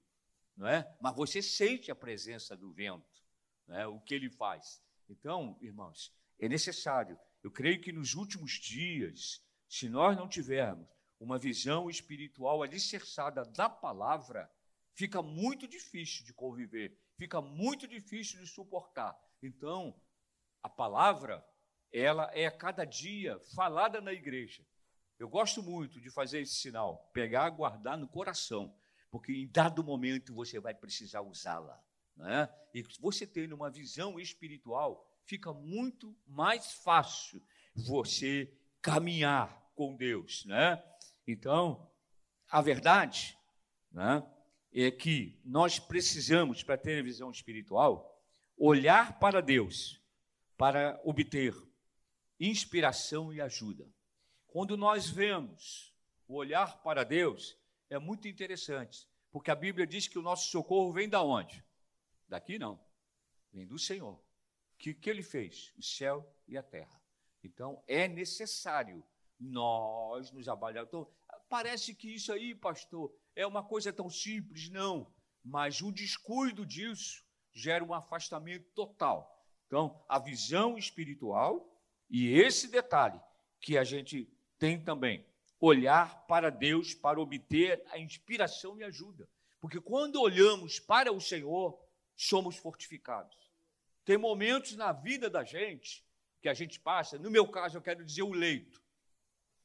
não 0.56 0.66
é? 0.66 0.96
Mas 1.00 1.14
você 1.14 1.42
sente 1.42 1.90
a 1.90 1.94
presença 1.94 2.56
do 2.56 2.72
vento, 2.72 3.24
não 3.66 3.76
é? 3.76 3.86
O 3.86 4.00
que 4.00 4.14
ele 4.14 4.30
faz. 4.30 4.82
Então, 5.08 5.58
irmãos, 5.60 6.12
é 6.38 6.48
necessário. 6.48 7.18
Eu 7.42 7.50
creio 7.50 7.80
que 7.80 7.92
nos 7.92 8.14
últimos 8.14 8.52
dias, 8.52 9.44
se 9.68 9.88
nós 9.88 10.16
não 10.16 10.28
tivermos 10.28 10.88
uma 11.18 11.38
visão 11.38 11.88
espiritual 11.88 12.62
alicerçada 12.62 13.44
da 13.44 13.68
palavra, 13.68 14.50
fica 14.94 15.22
muito 15.22 15.66
difícil 15.66 16.24
de 16.24 16.32
conviver, 16.32 16.98
fica 17.16 17.40
muito 17.40 17.86
difícil 17.86 18.40
de 18.40 18.46
suportar. 18.46 19.16
Então, 19.42 19.98
a 20.62 20.68
palavra 20.68 21.44
ela 21.92 22.30
é 22.34 22.46
a 22.46 22.50
cada 22.50 22.84
dia 22.84 23.38
falada 23.54 24.00
na 24.00 24.12
igreja. 24.12 24.66
Eu 25.18 25.28
gosto 25.28 25.62
muito 25.62 26.00
de 26.00 26.10
fazer 26.10 26.40
esse 26.40 26.54
sinal, 26.54 27.10
pegar, 27.12 27.48
guardar 27.50 27.96
no 27.96 28.06
coração, 28.06 28.74
porque 29.10 29.32
em 29.32 29.48
dado 29.48 29.82
momento 29.82 30.34
você 30.34 30.60
vai 30.60 30.74
precisar 30.74 31.22
usá-la. 31.22 31.82
Né? 32.16 32.48
E 32.74 32.82
você 33.00 33.26
tendo 33.26 33.54
uma 33.54 33.70
visão 33.70 34.20
espiritual, 34.20 35.10
fica 35.24 35.52
muito 35.52 36.16
mais 36.26 36.72
fácil 36.72 37.42
você 37.74 38.52
caminhar 38.82 39.70
com 39.74 39.96
Deus. 39.96 40.44
Né? 40.44 40.82
Então, 41.26 41.90
a 42.50 42.60
verdade 42.60 43.38
né, 43.90 44.22
é 44.72 44.90
que 44.90 45.40
nós 45.44 45.78
precisamos, 45.78 46.62
para 46.62 46.76
ter 46.76 47.00
a 47.00 47.02
visão 47.02 47.30
espiritual, 47.30 48.22
olhar 48.56 49.18
para 49.18 49.40
Deus 49.40 50.00
para 50.56 51.00
obter 51.04 51.54
inspiração 52.40 53.32
e 53.32 53.40
ajuda. 53.40 53.86
Quando 54.56 54.74
nós 54.74 55.06
vemos 55.06 55.94
o 56.26 56.34
olhar 56.34 56.80
para 56.82 57.04
Deus, 57.04 57.58
é 57.90 57.98
muito 57.98 58.26
interessante, 58.26 59.06
porque 59.30 59.50
a 59.50 59.54
Bíblia 59.54 59.86
diz 59.86 60.08
que 60.08 60.18
o 60.18 60.22
nosso 60.22 60.48
socorro 60.50 60.90
vem 60.90 61.10
da 61.10 61.22
onde? 61.22 61.62
Daqui 62.26 62.58
não, 62.58 62.80
vem 63.52 63.66
do 63.66 63.78
Senhor. 63.78 64.14
O 64.14 64.22
que, 64.78 64.94
que 64.94 65.10
ele 65.10 65.22
fez? 65.22 65.74
O 65.76 65.82
céu 65.82 66.26
e 66.48 66.56
a 66.56 66.62
terra. 66.62 66.98
Então, 67.44 67.84
é 67.86 68.08
necessário 68.08 69.04
nós 69.38 70.32
nos 70.32 70.48
avaliarmos. 70.48 70.88
Então, 70.88 71.06
parece 71.50 71.94
que 71.94 72.14
isso 72.14 72.32
aí, 72.32 72.54
pastor, 72.54 73.14
é 73.34 73.46
uma 73.46 73.62
coisa 73.62 73.92
tão 73.92 74.08
simples. 74.08 74.70
Não, 74.70 75.12
mas 75.44 75.82
o 75.82 75.92
descuido 75.92 76.64
disso 76.64 77.22
gera 77.52 77.84
um 77.84 77.92
afastamento 77.92 78.70
total. 78.70 79.38
Então, 79.66 80.02
a 80.08 80.18
visão 80.18 80.78
espiritual 80.78 81.78
e 82.08 82.30
esse 82.30 82.68
detalhe 82.68 83.20
que 83.60 83.76
a 83.76 83.84
gente 83.84 84.34
tem 84.58 84.82
também, 84.82 85.24
olhar 85.60 86.26
para 86.26 86.50
Deus 86.50 86.94
para 86.94 87.20
obter 87.20 87.82
a 87.88 87.98
inspiração 87.98 88.78
e 88.78 88.84
ajuda. 88.84 89.28
Porque 89.60 89.80
quando 89.80 90.20
olhamos 90.20 90.78
para 90.78 91.12
o 91.12 91.20
Senhor, 91.20 91.78
somos 92.14 92.56
fortificados. 92.56 93.36
Tem 94.04 94.16
momentos 94.16 94.76
na 94.76 94.92
vida 94.92 95.28
da 95.28 95.44
gente 95.44 96.04
que 96.40 96.48
a 96.48 96.54
gente 96.54 96.78
passa, 96.78 97.18
no 97.18 97.30
meu 97.30 97.48
caso, 97.48 97.76
eu 97.76 97.82
quero 97.82 98.04
dizer 98.04 98.22
o 98.22 98.32
leito. 98.32 98.80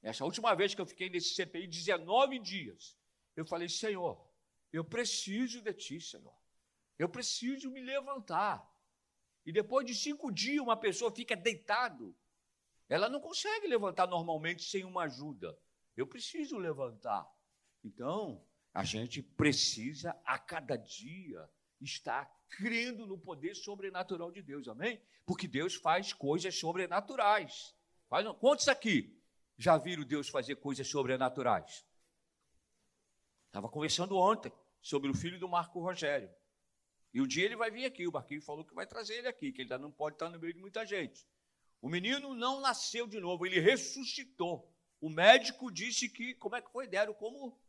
Essa 0.01 0.25
última 0.25 0.55
vez 0.55 0.73
que 0.73 0.81
eu 0.81 0.85
fiquei 0.85 1.09
nesse 1.09 1.35
CPI, 1.35 1.67
19 1.67 2.39
dias, 2.39 2.97
eu 3.35 3.45
falei: 3.45 3.69
Senhor, 3.69 4.27
eu 4.73 4.83
preciso 4.83 5.61
de 5.61 5.73
Ti, 5.73 6.01
Senhor. 6.01 6.35
Eu 6.97 7.07
preciso 7.07 7.69
me 7.69 7.81
levantar. 7.81 8.67
E 9.45 9.51
depois 9.51 9.85
de 9.85 9.93
cinco 9.93 10.31
dias, 10.31 10.61
uma 10.61 10.77
pessoa 10.77 11.13
fica 11.13 11.35
deitado 11.35 12.15
ela 12.91 13.07
não 13.07 13.21
consegue 13.21 13.67
levantar 13.67 14.05
normalmente 14.05 14.63
sem 14.63 14.83
uma 14.83 15.03
ajuda. 15.03 15.57
Eu 15.95 16.05
preciso 16.05 16.57
levantar. 16.57 17.25
Então, 17.81 18.45
a 18.73 18.83
gente 18.83 19.23
precisa 19.23 20.13
a 20.25 20.37
cada 20.37 20.75
dia 20.75 21.49
estar 21.79 22.29
crendo 22.49 23.07
no 23.07 23.17
poder 23.17 23.55
sobrenatural 23.55 24.29
de 24.29 24.41
Deus, 24.41 24.67
amém? 24.67 25.01
Porque 25.25 25.47
Deus 25.47 25.75
faz 25.75 26.11
coisas 26.11 26.59
sobrenaturais. 26.59 27.73
Faz, 28.09 28.27
quantos 28.39 28.67
aqui 28.67 29.17
já 29.57 29.77
viram 29.77 30.03
Deus 30.03 30.27
fazer 30.27 30.57
coisas 30.57 30.85
sobrenaturais? 30.85 31.87
Estava 33.47 33.69
conversando 33.69 34.17
ontem 34.17 34.51
sobre 34.81 35.09
o 35.09 35.13
filho 35.13 35.39
do 35.39 35.47
Marco 35.47 35.79
Rogério. 35.79 36.29
E 37.13 37.21
um 37.21 37.27
dia 37.27 37.45
ele 37.45 37.55
vai 37.55 37.71
vir 37.71 37.85
aqui, 37.85 38.05
o 38.05 38.11
Marquinhos 38.11 38.43
falou 38.43 38.65
que 38.65 38.75
vai 38.75 38.85
trazer 38.85 39.13
ele 39.13 39.29
aqui, 39.29 39.53
que 39.53 39.61
ele 39.61 39.77
não 39.77 39.91
pode 39.91 40.15
estar 40.15 40.29
no 40.29 40.37
meio 40.37 40.53
de 40.53 40.59
muita 40.59 40.85
gente. 40.85 41.25
O 41.81 41.89
menino 41.89 42.35
não 42.35 42.61
nasceu 42.61 43.07
de 43.07 43.19
novo, 43.19 43.45
ele 43.45 43.59
ressuscitou. 43.59 44.71
O 44.99 45.09
médico 45.09 45.71
disse 45.71 46.07
que, 46.07 46.35
como 46.35 46.55
é 46.55 46.61
que 46.61 46.71
foi? 46.71 46.87
Deram 46.87 47.13
como? 47.13 47.59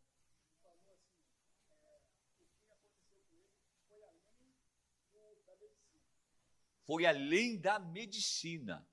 Foi 6.85 7.07
além 7.07 7.59
da 7.59 7.79
medicina. 7.79 8.87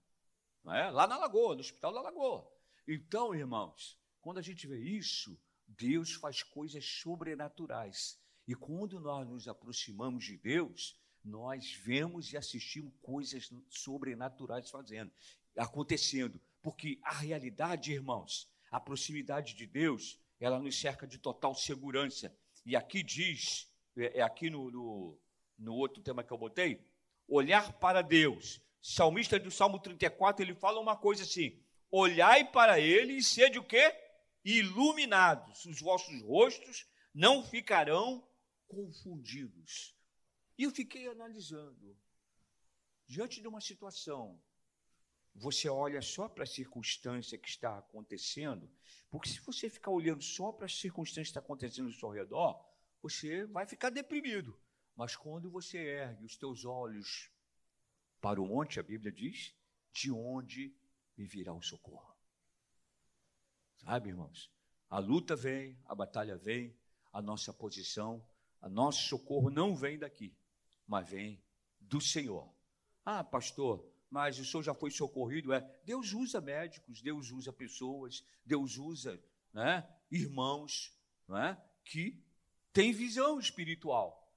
É? 0.67 0.89
Lá 0.89 1.05
na 1.05 1.17
Lagoa, 1.17 1.55
no 1.55 1.61
Hospital 1.61 1.93
da 1.93 2.01
Lagoa. 2.01 2.49
Então, 2.87 3.35
irmãos, 3.35 3.99
quando 4.21 4.37
a 4.37 4.41
gente 4.41 4.67
vê 4.67 4.79
isso, 4.79 5.37
Deus 5.67 6.13
faz 6.13 6.41
coisas 6.41 6.85
sobrenaturais. 6.85 8.17
E 8.47 8.55
quando 8.55 8.99
nós 8.99 9.27
nos 9.27 9.47
aproximamos 9.47 10.23
de 10.23 10.37
Deus, 10.37 10.97
nós 11.23 11.73
vemos 11.73 12.31
e 12.31 12.37
assistimos 12.37 12.93
coisas 13.01 13.49
sobrenaturais 13.69 14.69
fazendo, 14.69 15.11
acontecendo, 15.57 16.39
porque 16.61 16.99
a 17.03 17.13
realidade, 17.13 17.91
irmãos, 17.91 18.49
a 18.71 18.79
proximidade 18.79 19.53
de 19.53 19.65
Deus 19.65 20.19
ela 20.39 20.59
nos 20.59 20.79
cerca 20.79 21.05
de 21.05 21.17
total 21.17 21.53
segurança. 21.53 22.33
E 22.65 22.75
aqui 22.75 23.03
diz, 23.03 23.69
é, 23.97 24.19
é 24.19 24.21
aqui 24.21 24.49
no, 24.49 24.71
no, 24.71 25.19
no 25.57 25.75
outro 25.75 26.01
tema 26.01 26.23
que 26.23 26.31
eu 26.31 26.37
botei, 26.37 26.81
olhar 27.27 27.73
para 27.73 28.01
Deus. 28.01 28.61
Salmista 28.81 29.37
do 29.37 29.51
Salmo 29.51 29.79
34, 29.79 30.43
ele 30.43 30.55
fala 30.55 30.79
uma 30.79 30.95
coisa 30.95 31.23
assim: 31.23 31.61
olhai 31.91 32.49
para 32.49 32.79
ele 32.79 33.13
e 33.13 33.23
sede 33.23 33.59
o 33.59 33.63
quê? 33.63 33.93
Iluminados. 34.43 35.65
Os 35.65 35.81
vossos 35.81 36.21
rostos 36.21 36.87
não 37.13 37.43
ficarão 37.43 38.25
confundidos. 38.67 39.93
E 40.59 40.63
eu 40.63 40.71
fiquei 40.71 41.07
analisando. 41.07 41.97
Diante 43.07 43.39
de 43.39 43.47
uma 43.47 43.61
situação, 43.61 44.37
você 45.33 45.69
olha 45.69 46.01
só 46.01 46.27
para 46.27 46.43
a 46.43 46.45
circunstância 46.45 47.37
que 47.37 47.47
está 47.47 47.77
acontecendo, 47.77 48.69
porque 49.09 49.29
se 49.29 49.39
você 49.39 49.69
ficar 49.69 49.91
olhando 49.91 50.21
só 50.21 50.51
para 50.51 50.65
a 50.65 50.69
circunstância 50.69 51.23
que 51.23 51.29
está 51.29 51.39
acontecendo 51.39 51.85
ao 51.85 51.93
seu 51.93 52.09
redor, 52.09 52.61
você 53.01 53.45
vai 53.45 53.65
ficar 53.65 53.89
deprimido. 53.89 54.59
Mas 54.97 55.15
quando 55.15 55.49
você 55.49 55.77
ergue 55.77 56.25
os 56.25 56.35
teus 56.35 56.65
olhos 56.65 57.31
para 58.19 58.41
o 58.41 58.45
monte, 58.45 58.81
a 58.81 58.83
Bíblia 58.83 59.13
diz, 59.13 59.55
de 59.93 60.11
onde 60.11 60.75
me 61.15 61.25
virá 61.25 61.53
o 61.53 61.61
socorro. 61.61 62.13
Sabe, 63.77 64.09
irmãos? 64.09 64.51
A 64.89 64.99
luta 64.99 65.37
vem, 65.37 65.79
a 65.85 65.95
batalha 65.95 66.35
vem, 66.35 66.77
a 67.13 67.21
nossa 67.21 67.53
posição, 67.53 68.21
a 68.61 68.67
nosso 68.67 69.07
socorro 69.07 69.49
não 69.49 69.73
vem 69.73 69.97
daqui, 69.97 70.35
mas 70.89 71.07
vem 71.07 71.39
do 71.79 72.01
Senhor. 72.01 72.51
Ah, 73.05 73.23
pastor, 73.23 73.87
mas 74.09 74.39
o 74.39 74.45
senhor 74.45 74.63
já 74.63 74.73
foi 74.73 74.89
socorrido? 74.89 75.53
É, 75.53 75.61
Deus 75.85 76.13
usa 76.13 76.41
médicos, 76.41 76.99
Deus 77.01 77.29
usa 77.29 77.53
pessoas, 77.53 78.25
Deus 78.43 78.77
usa 78.77 79.23
né, 79.53 79.87
irmãos 80.11 80.91
né, 81.27 81.61
que 81.85 82.19
têm 82.73 82.91
visão 82.91 83.39
espiritual. 83.39 84.33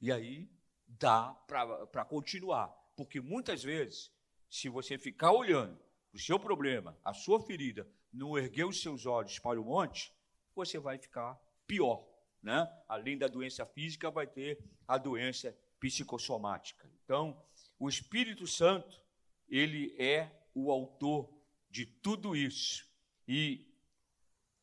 E 0.00 0.12
aí 0.12 0.48
dá 0.86 1.34
para 1.46 2.04
continuar. 2.04 2.68
Porque 2.96 3.20
muitas 3.20 3.62
vezes, 3.62 4.12
se 4.48 4.68
você 4.68 4.96
ficar 4.96 5.32
olhando 5.32 5.78
o 6.12 6.18
seu 6.18 6.38
problema, 6.38 6.96
a 7.04 7.12
sua 7.12 7.40
ferida, 7.40 7.88
não 8.12 8.38
erguer 8.38 8.64
os 8.64 8.80
seus 8.80 9.06
olhos 9.06 9.38
para 9.40 9.60
o 9.60 9.64
monte, 9.64 10.12
você 10.54 10.78
vai 10.78 10.98
ficar 10.98 11.34
pior. 11.66 12.06
Né? 12.48 12.66
Além 12.88 13.18
da 13.18 13.28
doença 13.28 13.66
física, 13.66 14.10
vai 14.10 14.26
ter 14.26 14.58
a 14.86 14.96
doença 14.96 15.54
psicossomática. 15.78 16.90
Então, 17.04 17.38
o 17.78 17.90
Espírito 17.90 18.46
Santo, 18.46 19.02
ele 19.50 19.94
é 19.98 20.32
o 20.54 20.72
autor 20.72 21.28
de 21.68 21.84
tudo 21.84 22.34
isso. 22.34 22.88
E 23.28 23.70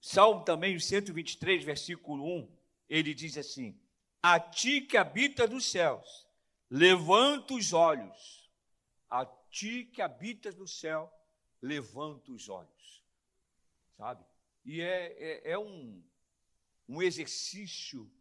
Salmo 0.01 0.44
também, 0.44 0.80
123, 0.80 1.63
versículo 1.63 2.25
1, 2.25 2.58
ele 2.89 3.13
diz 3.13 3.38
assim: 3.38 3.80
a 4.20 4.39
ti 4.39 4.82
que 4.82 4.98
habita 4.98 5.46
nos 5.46 5.70
céus, 5.70 6.27
levanta 6.68 7.54
os 7.54 7.72
olhos. 7.72 8.50
A 9.08 9.27
ti 9.51 9.86
que 9.94 10.01
habitas 10.01 10.56
no 10.56 10.68
céu, 10.68 11.13
levanta 11.62 12.32
os 12.32 12.50
olhos. 12.50 13.04
Sabe? 13.96 14.25
E 14.65 14.82
é, 14.82 15.15
é, 15.20 15.51
é 15.51 15.60
um, 15.60 16.04
um 16.88 17.01
exercício 17.01 18.12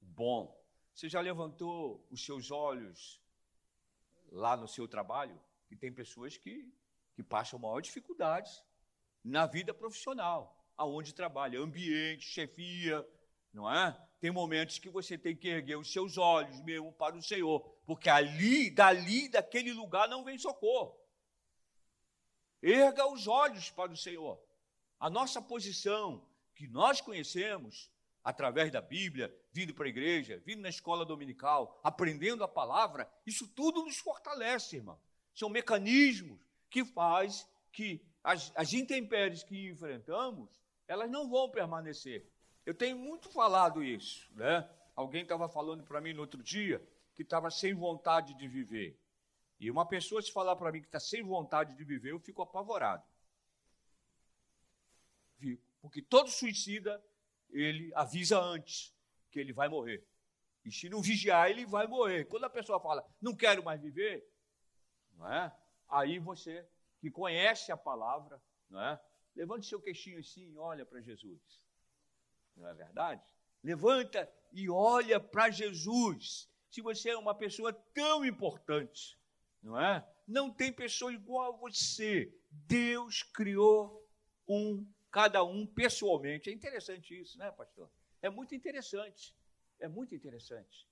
bom. 0.00 0.56
Você 0.94 1.08
já 1.08 1.20
levantou 1.20 2.06
os 2.10 2.24
seus 2.24 2.50
olhos 2.50 3.20
lá 4.30 4.56
no 4.56 4.68
seu 4.68 4.86
trabalho? 4.86 5.38
Que 5.68 5.76
tem 5.76 5.92
pessoas 5.92 6.36
que, 6.36 6.72
que 7.14 7.22
passam 7.22 7.58
maior 7.58 7.80
dificuldades 7.80 8.62
na 9.22 9.46
vida 9.46 9.72
profissional, 9.72 10.62
aonde 10.76 11.14
trabalha, 11.14 11.58
ambiente, 11.58 12.26
chefia, 12.26 13.06
não 13.52 13.70
é? 13.70 13.92
Tem 14.20 14.30
momentos 14.30 14.78
que 14.78 14.88
você 14.88 15.16
tem 15.16 15.36
que 15.36 15.48
erguer 15.48 15.76
os 15.76 15.92
seus 15.92 16.18
olhos 16.18 16.60
mesmo 16.60 16.92
para 16.92 17.16
o 17.16 17.22
Senhor, 17.22 17.60
porque 17.86 18.08
ali, 18.08 18.70
dali, 18.70 19.28
daquele 19.28 19.72
lugar 19.72 20.08
não 20.08 20.24
vem 20.24 20.38
socorro. 20.38 20.98
Erga 22.62 23.06
os 23.06 23.26
olhos 23.26 23.70
para 23.70 23.92
o 23.92 23.96
Senhor. 23.96 24.40
A 24.98 25.10
nossa 25.10 25.42
posição 25.42 26.26
que 26.54 26.66
nós 26.66 27.00
conhecemos 27.00 27.90
através 28.24 28.72
da 28.72 28.80
Bíblia, 28.80 29.32
vindo 29.52 29.74
para 29.74 29.84
a 29.84 29.88
igreja, 29.88 30.42
vindo 30.46 30.62
na 30.62 30.70
escola 30.70 31.04
dominical, 31.04 31.78
aprendendo 31.84 32.42
a 32.42 32.48
palavra, 32.48 33.08
isso 33.26 33.46
tudo 33.46 33.84
nos 33.84 33.98
fortalece, 33.98 34.76
irmão. 34.76 34.98
São 35.34 35.50
mecanismos 35.50 36.40
que 36.70 36.84
faz 36.84 37.46
que 37.70 38.02
as, 38.22 38.50
as 38.56 38.72
intempéries 38.72 39.42
que 39.42 39.68
enfrentamos, 39.68 40.48
elas 40.88 41.10
não 41.10 41.28
vão 41.28 41.50
permanecer. 41.50 42.26
Eu 42.64 42.72
tenho 42.72 42.96
muito 42.96 43.30
falado 43.30 43.84
isso, 43.84 44.26
né? 44.34 44.68
Alguém 44.96 45.22
estava 45.22 45.48
falando 45.48 45.84
para 45.84 46.00
mim 46.00 46.14
no 46.14 46.22
outro 46.22 46.42
dia 46.42 46.82
que 47.14 47.22
estava 47.22 47.50
sem 47.50 47.74
vontade 47.74 48.32
de 48.34 48.48
viver. 48.48 48.98
E 49.60 49.70
uma 49.70 49.86
pessoa 49.86 50.22
se 50.22 50.32
falar 50.32 50.56
para 50.56 50.72
mim 50.72 50.80
que 50.80 50.86
está 50.86 51.00
sem 51.00 51.22
vontade 51.22 51.76
de 51.76 51.84
viver, 51.84 52.12
eu 52.12 52.18
fico 52.18 52.42
apavorado. 52.42 53.04
Porque 55.82 56.00
todo 56.00 56.30
suicida, 56.30 57.02
ele 57.62 57.92
avisa 57.94 58.38
antes 58.38 58.94
que 59.30 59.40
ele 59.40 59.52
vai 59.52 59.68
morrer. 59.68 60.06
E 60.64 60.72
se 60.72 60.88
não 60.88 61.00
vigiar, 61.00 61.50
ele 61.50 61.64
vai 61.64 61.86
morrer. 61.86 62.24
Quando 62.26 62.44
a 62.44 62.50
pessoa 62.50 62.80
fala, 62.80 63.06
não 63.20 63.34
quero 63.34 63.62
mais 63.62 63.80
viver, 63.80 64.26
não 65.16 65.32
é? 65.32 65.54
aí 65.88 66.18
você, 66.18 66.66
que 67.00 67.10
conhece 67.10 67.70
a 67.70 67.76
palavra, 67.76 68.42
não 68.68 68.80
é? 68.80 69.00
levante 69.34 69.66
seu 69.66 69.80
queixinho 69.80 70.18
assim 70.18 70.52
e 70.52 70.58
olha 70.58 70.84
para 70.84 71.00
Jesus 71.00 71.64
não 72.56 72.68
é 72.68 72.74
verdade? 72.74 73.22
Levanta 73.62 74.30
e 74.52 74.68
olha 74.70 75.18
para 75.18 75.50
Jesus. 75.50 76.48
Se 76.70 76.80
você 76.80 77.10
é 77.10 77.16
uma 77.16 77.34
pessoa 77.34 77.72
tão 77.72 78.24
importante, 78.24 79.18
não 79.62 79.80
é? 79.80 80.06
Não 80.26 80.50
tem 80.50 80.72
pessoa 80.72 81.12
igual 81.12 81.54
a 81.54 81.56
você. 81.56 82.32
Deus 82.50 83.22
criou 83.22 84.06
um, 84.48 84.86
cada 85.14 85.44
um 85.44 85.64
pessoalmente. 85.64 86.50
É 86.50 86.52
interessante 86.52 87.16
isso, 87.16 87.38
né, 87.38 87.48
pastor? 87.52 87.88
É 88.20 88.28
muito 88.28 88.52
interessante. 88.52 89.32
É 89.78 89.86
muito 89.86 90.12
interessante. 90.12 90.88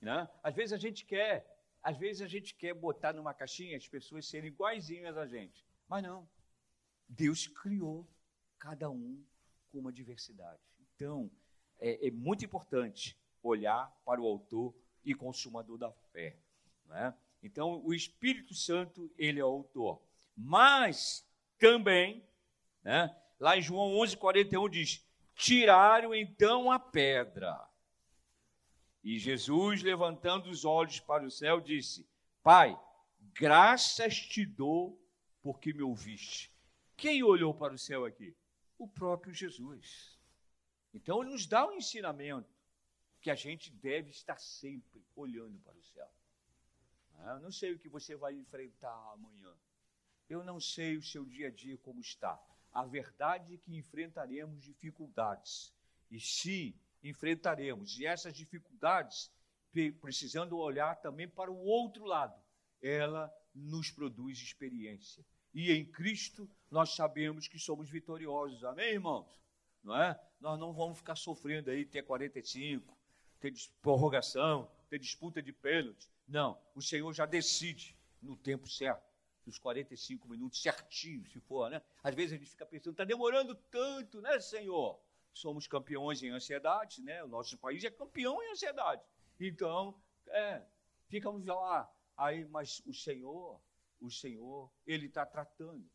Né? 0.00 0.28
Às 0.40 0.54
vezes 0.54 0.72
a 0.72 0.76
gente 0.76 1.04
quer, 1.04 1.44
às 1.82 1.98
vezes 1.98 2.22
a 2.22 2.28
gente 2.28 2.54
quer 2.54 2.74
botar 2.74 3.12
numa 3.12 3.34
caixinha 3.34 3.76
as 3.76 3.88
pessoas 3.88 4.28
serem 4.28 4.50
iguaizinhas 4.52 5.18
a 5.18 5.26
gente. 5.26 5.66
Mas 5.88 6.00
não. 6.04 6.28
Deus 7.08 7.48
criou 7.48 8.06
cada 8.56 8.88
um 8.88 9.20
com 9.72 9.80
uma 9.80 9.92
diversidade. 9.92 10.62
Então, 10.94 11.28
é, 11.80 12.06
é 12.06 12.10
muito 12.12 12.44
importante 12.44 13.18
olhar 13.42 13.90
para 14.04 14.20
o 14.20 14.26
autor 14.26 14.72
e 15.04 15.12
consumador 15.12 15.76
da 15.76 15.90
fé. 16.12 16.38
Né? 16.84 17.12
Então, 17.42 17.84
o 17.84 17.92
Espírito 17.92 18.54
Santo, 18.54 19.12
ele 19.18 19.40
é 19.40 19.44
o 19.44 19.48
autor. 19.48 20.00
Mas 20.36 21.28
também, 21.58 22.24
né, 22.84 23.12
lá 23.38 23.56
em 23.56 23.62
João 23.62 23.98
11, 23.98 24.16
41 24.16 24.68
diz: 24.68 25.06
Tiraram 25.34 26.14
então 26.14 26.70
a 26.70 26.78
pedra. 26.78 27.56
E 29.02 29.18
Jesus, 29.18 29.82
levantando 29.82 30.50
os 30.50 30.64
olhos 30.64 30.98
para 31.00 31.24
o 31.24 31.30
céu, 31.30 31.60
disse: 31.60 32.08
Pai, 32.42 32.78
graças 33.34 34.16
te 34.16 34.44
dou 34.44 35.00
porque 35.40 35.72
me 35.72 35.82
ouviste. 35.82 36.52
Quem 36.96 37.22
olhou 37.22 37.54
para 37.54 37.74
o 37.74 37.78
céu 37.78 38.04
aqui? 38.04 38.36
O 38.78 38.88
próprio 38.88 39.32
Jesus. 39.32 40.18
Então, 40.92 41.20
ele 41.20 41.30
nos 41.30 41.46
dá 41.46 41.68
um 41.68 41.72
ensinamento 41.72 42.48
que 43.20 43.30
a 43.30 43.34
gente 43.34 43.70
deve 43.70 44.10
estar 44.10 44.38
sempre 44.38 45.04
olhando 45.14 45.58
para 45.60 45.76
o 45.76 45.82
céu. 45.82 46.08
Ah, 47.18 47.34
eu 47.34 47.40
não 47.40 47.52
sei 47.52 47.72
o 47.72 47.78
que 47.78 47.88
você 47.88 48.16
vai 48.16 48.34
enfrentar 48.34 48.94
amanhã. 49.12 49.52
Eu 50.28 50.42
não 50.42 50.58
sei 50.58 50.96
o 50.96 51.02
seu 51.02 51.24
dia 51.24 51.48
a 51.48 51.50
dia 51.50 51.76
como 51.78 52.00
está. 52.00 52.40
A 52.76 52.84
verdade 52.84 53.54
é 53.54 53.56
que 53.56 53.74
enfrentaremos 53.74 54.62
dificuldades. 54.62 55.72
E 56.10 56.20
sim, 56.20 56.74
enfrentaremos. 57.02 57.98
E 57.98 58.04
essas 58.04 58.34
dificuldades, 58.34 59.32
precisando 59.98 60.58
olhar 60.58 60.96
também 60.96 61.26
para 61.26 61.50
o 61.50 61.64
outro 61.64 62.04
lado, 62.04 62.38
ela 62.82 63.32
nos 63.54 63.90
produz 63.90 64.38
experiência. 64.38 65.24
E 65.54 65.72
em 65.72 65.86
Cristo 65.86 66.46
nós 66.70 66.94
sabemos 66.94 67.48
que 67.48 67.58
somos 67.58 67.88
vitoriosos. 67.88 68.62
Amém, 68.62 68.92
irmãos? 68.92 69.40
Não 69.82 69.96
é? 69.96 70.20
nós 70.38 70.58
não 70.58 70.70
vamos 70.70 70.98
ficar 70.98 71.16
sofrendo 71.16 71.70
aí, 71.70 71.86
ter 71.86 72.02
45, 72.02 72.94
ter 73.40 73.54
prorrogação, 73.80 74.70
ter 74.90 74.98
disputa 74.98 75.42
de 75.42 75.50
pênalti. 75.50 76.10
Não, 76.28 76.60
o 76.74 76.82
Senhor 76.82 77.10
já 77.14 77.24
decide 77.24 77.96
no 78.20 78.36
tempo 78.36 78.68
certo, 78.68 79.15
nos 79.46 79.58
45 79.58 80.28
minutos 80.28 80.60
certinho, 80.60 81.24
se 81.26 81.40
for, 81.40 81.70
né? 81.70 81.80
Às 82.02 82.14
vezes 82.14 82.32
a 82.32 82.36
gente 82.36 82.50
fica 82.50 82.66
pensando, 82.66 82.92
está 82.92 83.04
demorando 83.04 83.54
tanto, 83.54 84.20
né, 84.20 84.38
Senhor? 84.40 85.00
Somos 85.32 85.66
campeões 85.66 86.22
em 86.22 86.30
ansiedade, 86.30 87.02
né? 87.02 87.22
O 87.22 87.28
nosso 87.28 87.56
país 87.58 87.84
é 87.84 87.90
campeão 87.90 88.42
em 88.42 88.50
ansiedade. 88.50 89.02
Então, 89.38 89.98
é, 90.28 90.62
ficamos 91.08 91.44
lá. 91.44 91.90
Aí, 92.16 92.44
mas 92.46 92.82
o 92.86 92.92
Senhor, 92.92 93.60
o 94.00 94.10
Senhor, 94.10 94.70
Ele 94.86 95.06
está 95.06 95.24
tratando. 95.24 95.88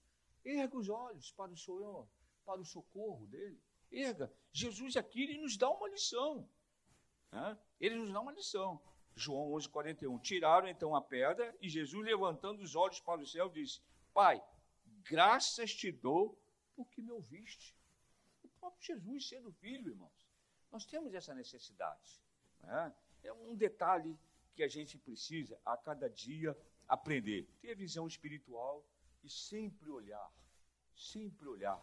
Erga 0.46 0.78
os 0.78 0.90
olhos 0.90 1.32
para 1.32 1.52
o 1.52 1.58
Senhor, 1.58 2.08
para 2.46 2.62
o 2.62 2.66
socorro 2.66 3.28
dele. 3.28 3.60
erga. 3.92 4.32
Jesus 4.52 4.96
aqui 4.96 5.24
ele 5.24 5.38
nos 5.38 5.58
dá 5.58 5.70
uma 5.70 5.90
lição. 5.90 6.50
Né? 7.32 7.58
Ele 7.80 7.96
nos 7.96 8.12
dá 8.12 8.20
uma 8.20 8.32
lição. 8.32 8.82
João 9.16 9.54
11, 9.54 9.70
41. 9.70 10.20
Tiraram 10.20 10.68
então 10.68 10.96
a 10.96 11.02
pedra 11.02 11.56
e 11.62 11.70
Jesus, 11.70 12.06
levantando 12.06 12.62
os 12.62 12.76
olhos 12.76 13.00
para 13.00 13.22
o 13.22 13.28
céu, 13.28 13.50
disse: 13.50 13.82
Pai, 14.14 14.42
graças 15.04 15.74
te 15.74 15.92
dou 15.92 16.38
porque 16.76 17.02
me 17.02 17.12
ouviste. 17.12 17.76
O 18.44 18.48
próprio 18.48 18.84
Jesus 18.84 19.28
sendo 19.28 19.52
filho, 19.54 19.90
irmãos. 19.90 20.28
Nós 20.72 20.86
temos 20.86 21.14
essa 21.14 21.34
necessidade. 21.34 22.22
Né? 22.62 22.94
É 23.24 23.34
um 23.34 23.56
detalhe 23.56 24.18
que 24.56 24.64
a 24.64 24.68
gente 24.68 24.98
precisa 24.98 25.60
a 25.66 25.76
cada 25.78 26.10
dia 26.10 26.58
aprender. 26.88 27.48
Ter 27.62 27.76
visão 27.76 28.08
espiritual 28.08 28.86
e 29.24 29.30
sempre 29.30 29.90
olhar, 29.90 30.32
sempre 30.96 31.48
olhar 31.48 31.82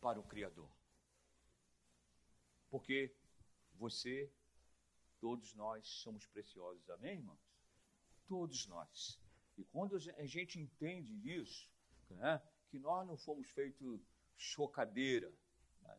para 0.00 0.18
o 0.18 0.22
Criador. 0.22 0.68
Porque 2.70 3.14
você, 3.74 4.30
todos 5.20 5.54
nós 5.54 5.86
somos 5.86 6.26
preciosos, 6.26 6.88
amém, 6.90 7.16
irmãos? 7.16 7.40
Todos 8.26 8.66
nós. 8.66 9.18
E 9.56 9.64
quando 9.64 9.96
a 9.96 10.26
gente 10.26 10.60
entende 10.60 11.12
isso, 11.34 11.68
né, 12.10 12.40
que 12.70 12.78
nós 12.78 13.06
não 13.06 13.16
fomos 13.16 13.48
feitos 13.50 14.00
chocadeira. 14.36 15.32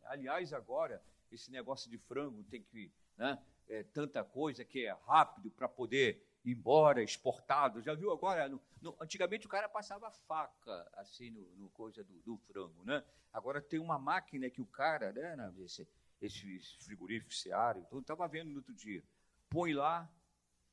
Aliás, 0.04 0.52
agora, 0.52 1.02
esse 1.30 1.50
negócio 1.50 1.90
de 1.90 1.98
frango 1.98 2.42
tem 2.44 2.62
que. 2.62 2.92
Né, 3.16 3.38
é, 3.68 3.84
tanta 3.84 4.24
coisa 4.24 4.64
que 4.64 4.84
é 4.84 4.92
rápido 5.06 5.50
para 5.50 5.68
poder 5.68 6.26
ir 6.44 6.52
embora, 6.52 7.02
exportado. 7.02 7.80
Já 7.82 7.94
viu 7.94 8.10
agora? 8.10 8.48
No, 8.48 8.60
no, 8.80 8.96
antigamente 9.00 9.46
o 9.46 9.48
cara 9.48 9.68
passava 9.68 10.10
faca 10.10 10.90
assim 10.94 11.30
no, 11.30 11.42
no 11.56 11.70
coisa 11.70 12.02
do, 12.02 12.18
do, 12.20 12.36
frango, 12.38 12.84
né? 12.84 13.04
Agora 13.32 13.60
tem 13.60 13.78
uma 13.78 13.98
máquina 13.98 14.50
que 14.50 14.60
o 14.60 14.66
cara, 14.66 15.12
né, 15.12 15.54
esse, 15.60 15.86
esse 16.20 16.60
frigorífico 16.84 17.32
Seara, 17.32 17.86
eu 17.90 18.00
estava 18.00 18.28
vendo 18.28 18.50
no 18.50 18.56
outro 18.56 18.74
dia, 18.74 19.02
põe 19.48 19.72
lá 19.72 20.10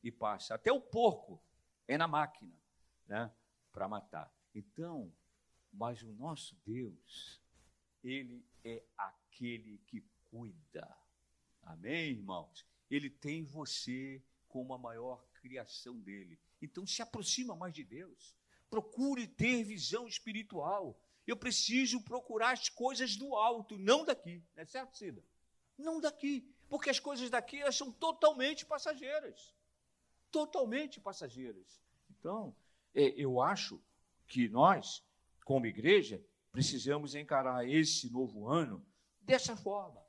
e 0.03 0.11
passa. 0.11 0.55
Até 0.55 0.71
o 0.71 0.81
porco 0.81 1.41
é 1.87 1.97
na 1.97 2.07
máquina, 2.07 2.53
né, 3.07 3.31
para 3.71 3.87
matar. 3.87 4.31
Então, 4.53 5.13
mas 5.71 6.01
o 6.01 6.11
nosso 6.13 6.55
Deus, 6.65 7.41
ele 8.03 8.45
é 8.63 8.83
aquele 8.97 9.79
que 9.87 10.03
cuida. 10.25 10.97
Amém, 11.61 12.11
irmãos? 12.11 12.65
Ele 12.89 13.09
tem 13.09 13.43
você 13.43 14.21
como 14.47 14.73
a 14.73 14.77
maior 14.77 15.25
criação 15.33 15.99
dele. 15.99 16.39
Então 16.61 16.85
se 16.85 17.01
aproxima 17.01 17.55
mais 17.55 17.73
de 17.73 17.83
Deus. 17.83 18.35
Procure 18.69 19.27
ter 19.27 19.63
visão 19.63 20.07
espiritual. 20.07 20.99
Eu 21.25 21.37
preciso 21.37 22.01
procurar 22.03 22.51
as 22.51 22.69
coisas 22.69 23.15
do 23.15 23.35
alto, 23.35 23.77
não 23.77 24.05
daqui. 24.05 24.43
Não 24.55 24.63
é 24.63 24.65
certo, 24.65 24.97
Cida? 24.97 25.23
Não 25.77 25.99
daqui. 25.99 26.49
Porque 26.69 26.89
as 26.89 26.99
coisas 26.99 27.29
daqui 27.29 27.61
elas 27.61 27.75
são 27.75 27.91
totalmente 27.91 28.65
passageiras. 28.65 29.55
Totalmente 30.31 30.99
passageiras. 30.99 31.81
Então, 32.09 32.55
é, 32.93 33.13
eu 33.15 33.41
acho 33.41 33.81
que 34.27 34.49
nós, 34.49 35.03
como 35.45 35.65
igreja, 35.65 36.23
precisamos 36.51 37.15
encarar 37.15 37.67
esse 37.67 38.09
novo 38.11 38.47
ano 38.47 38.85
dessa 39.21 39.55
forma, 39.55 40.03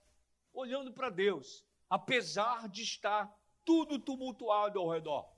olhando 0.52 0.92
para 0.92 1.11
Deus, 1.11 1.64
apesar 1.88 2.68
de 2.68 2.83
estar 2.83 3.33
tudo 3.64 3.98
tumultuado 3.98 4.78
ao 4.81 4.88
redor. 4.88 5.31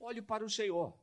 Olhe 0.00 0.20
para 0.20 0.44
o 0.44 0.50
Senhor. 0.50 0.98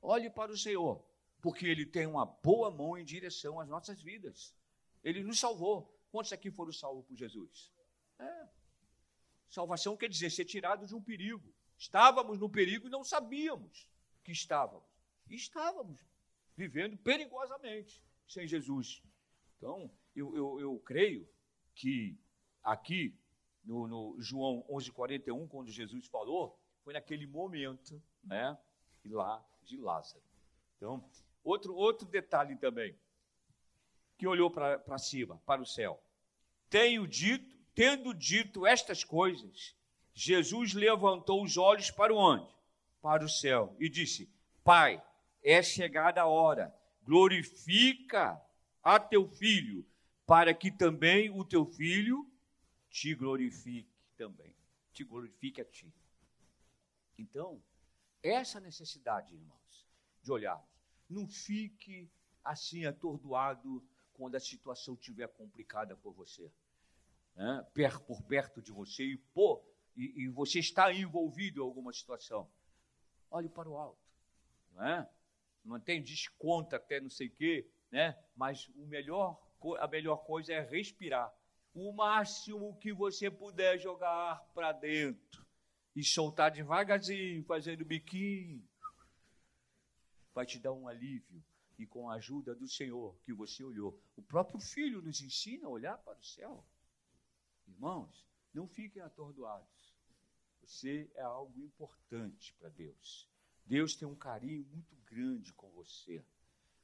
Olhe 0.00 0.30
para 0.30 0.50
o 0.50 0.56
Senhor, 0.56 1.04
porque 1.40 1.66
Ele 1.66 1.86
tem 1.86 2.06
uma 2.06 2.26
boa 2.26 2.70
mão 2.70 2.98
em 2.98 3.04
direção 3.04 3.60
às 3.60 3.68
nossas 3.68 4.02
vidas. 4.02 4.56
Ele 5.04 5.22
nos 5.22 5.38
salvou. 5.38 5.96
Quantos 6.10 6.32
aqui 6.32 6.50
foram 6.50 6.72
salvos 6.72 7.04
por 7.06 7.16
Jesus? 7.16 7.72
É. 8.22 8.48
Salvação 9.48 9.96
quer 9.96 10.08
dizer 10.08 10.30
ser 10.30 10.44
tirado 10.44 10.86
de 10.86 10.94
um 10.94 11.02
perigo. 11.02 11.52
Estávamos 11.76 12.38
no 12.38 12.48
perigo 12.48 12.86
e 12.86 12.90
não 12.90 13.04
sabíamos 13.04 13.88
que 14.22 14.32
estávamos. 14.32 14.88
E 15.28 15.34
estávamos 15.34 16.00
vivendo 16.56 16.96
perigosamente 16.96 18.02
sem 18.26 18.46
Jesus. 18.46 19.02
Então, 19.56 19.90
eu, 20.14 20.34
eu, 20.36 20.60
eu 20.60 20.78
creio 20.80 21.28
que 21.74 22.18
aqui 22.62 23.16
no, 23.64 23.86
no 23.86 24.16
João 24.20 24.64
11:41, 24.68 25.48
quando 25.48 25.70
Jesus 25.70 26.06
falou, 26.06 26.58
foi 26.82 26.92
naquele 26.94 27.26
momento, 27.26 28.02
né, 28.22 28.56
lá 29.04 29.44
de 29.62 29.76
Lázaro. 29.76 30.22
Então, 30.76 31.04
outro 31.44 31.74
outro 31.74 32.08
detalhe 32.08 32.56
também, 32.56 32.96
que 34.16 34.26
olhou 34.26 34.50
para 34.50 34.98
cima, 34.98 35.38
para 35.46 35.62
o 35.62 35.66
céu. 35.66 36.02
Tenho 36.68 37.06
dito, 37.06 37.51
tendo 37.74 38.12
dito 38.14 38.66
estas 38.66 39.04
coisas, 39.04 39.74
Jesus 40.14 40.74
levantou 40.74 41.42
os 41.42 41.56
olhos 41.56 41.90
para 41.90 42.14
onde? 42.14 42.50
Para 43.00 43.24
o 43.24 43.28
céu 43.28 43.74
e 43.80 43.88
disse: 43.88 44.30
Pai, 44.62 45.02
é 45.42 45.62
chegada 45.62 46.22
a 46.22 46.26
hora. 46.26 46.74
Glorifica 47.02 48.40
a 48.82 49.00
teu 49.00 49.26
filho, 49.28 49.84
para 50.26 50.54
que 50.54 50.70
também 50.70 51.30
o 51.30 51.44
teu 51.44 51.66
filho 51.66 52.30
te 52.88 53.14
glorifique 53.14 53.90
também. 54.16 54.54
Te 54.92 55.02
glorifique 55.02 55.60
a 55.60 55.64
ti. 55.64 55.92
Então, 57.18 57.60
essa 58.22 58.60
necessidade, 58.60 59.34
irmãos, 59.34 59.86
de 60.22 60.30
olharmos. 60.30 60.68
Não 61.08 61.26
fique 61.26 62.08
assim 62.44 62.84
atordoado 62.84 63.82
quando 64.14 64.36
a 64.36 64.40
situação 64.40 64.94
estiver 64.94 65.28
complicada 65.28 65.96
por 65.96 66.12
você. 66.12 66.50
Né? 67.34 67.66
Por 68.06 68.22
perto 68.22 68.60
de 68.60 68.70
você 68.70 69.04
e, 69.04 69.16
pô, 69.16 69.62
e, 69.96 70.24
e 70.24 70.28
você 70.28 70.58
está 70.58 70.92
envolvido 70.92 71.60
em 71.60 71.64
alguma 71.64 71.92
situação. 71.92 72.50
Olhe 73.30 73.48
para 73.48 73.68
o 73.68 73.76
alto. 73.76 73.98
Não, 74.74 74.86
é? 74.86 75.10
não 75.64 75.80
tem 75.80 76.02
desconto 76.02 76.76
até 76.76 77.00
não 77.00 77.10
sei 77.10 77.28
o 77.28 77.36
quê, 77.36 77.68
né? 77.90 78.18
mas 78.36 78.68
o 78.76 78.86
melhor, 78.86 79.40
a 79.78 79.86
melhor 79.86 80.18
coisa 80.18 80.52
é 80.52 80.60
respirar 80.60 81.32
o 81.74 81.92
máximo 81.92 82.76
que 82.76 82.92
você 82.92 83.30
puder 83.30 83.78
jogar 83.78 84.42
para 84.54 84.72
dentro 84.72 85.44
e 85.96 86.04
soltar 86.04 86.50
devagarzinho, 86.50 87.44
fazendo 87.44 87.84
biquinho, 87.84 88.62
vai 90.34 90.46
te 90.46 90.58
dar 90.58 90.72
um 90.72 90.88
alívio. 90.88 91.42
E 91.78 91.86
com 91.86 92.08
a 92.08 92.14
ajuda 92.14 92.54
do 92.54 92.68
Senhor 92.68 93.16
que 93.24 93.32
você 93.32 93.64
olhou, 93.64 93.98
o 94.14 94.22
próprio 94.22 94.60
Filho 94.60 95.02
nos 95.02 95.20
ensina 95.20 95.66
a 95.66 95.70
olhar 95.70 95.98
para 95.98 96.18
o 96.18 96.22
céu. 96.22 96.64
Irmãos, 97.66 98.26
não 98.52 98.66
fiquem 98.66 99.02
atordoados. 99.02 99.94
Você 100.62 101.10
é 101.14 101.22
algo 101.22 101.60
importante 101.60 102.54
para 102.54 102.68
Deus. 102.68 103.28
Deus 103.64 103.94
tem 103.94 104.06
um 104.06 104.14
carinho 104.14 104.64
muito 104.66 104.96
grande 105.06 105.52
com 105.54 105.68
você. 105.70 106.24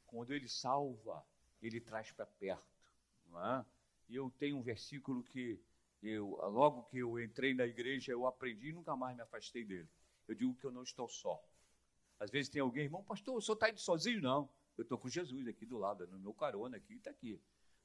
Quando 0.06 0.32
Ele 0.32 0.48
salva, 0.48 1.24
Ele 1.62 1.80
traz 1.80 2.10
para 2.10 2.26
perto. 2.26 2.66
Não 3.26 3.44
é? 3.44 3.66
Eu 4.08 4.30
tenho 4.38 4.56
um 4.56 4.62
versículo 4.62 5.22
que 5.22 5.60
eu, 6.02 6.30
logo 6.50 6.84
que 6.84 6.98
eu 6.98 7.20
entrei 7.20 7.54
na 7.54 7.66
igreja, 7.66 8.12
eu 8.12 8.26
aprendi 8.26 8.68
e 8.68 8.72
nunca 8.72 8.96
mais 8.96 9.14
me 9.16 9.22
afastei 9.22 9.64
dele. 9.64 9.88
Eu 10.26 10.34
digo 10.34 10.54
que 10.54 10.64
eu 10.64 10.72
não 10.72 10.82
estou 10.82 11.08
só. 11.08 11.42
Às 12.18 12.30
vezes 12.30 12.48
tem 12.48 12.60
alguém, 12.60 12.84
irmão, 12.84 13.04
pastor, 13.04 13.36
o 13.36 13.40
senhor 13.40 13.54
está 13.54 13.68
indo 13.68 13.80
sozinho? 13.80 14.20
Não. 14.20 14.48
Eu 14.76 14.82
estou 14.82 14.98
com 14.98 15.08
Jesus 15.08 15.46
aqui 15.46 15.66
do 15.66 15.76
lado, 15.76 16.06
no 16.06 16.18
meu 16.18 16.32
carona 16.32 16.76
aqui, 16.76 16.94
está 16.94 17.10
aqui. 17.10 17.40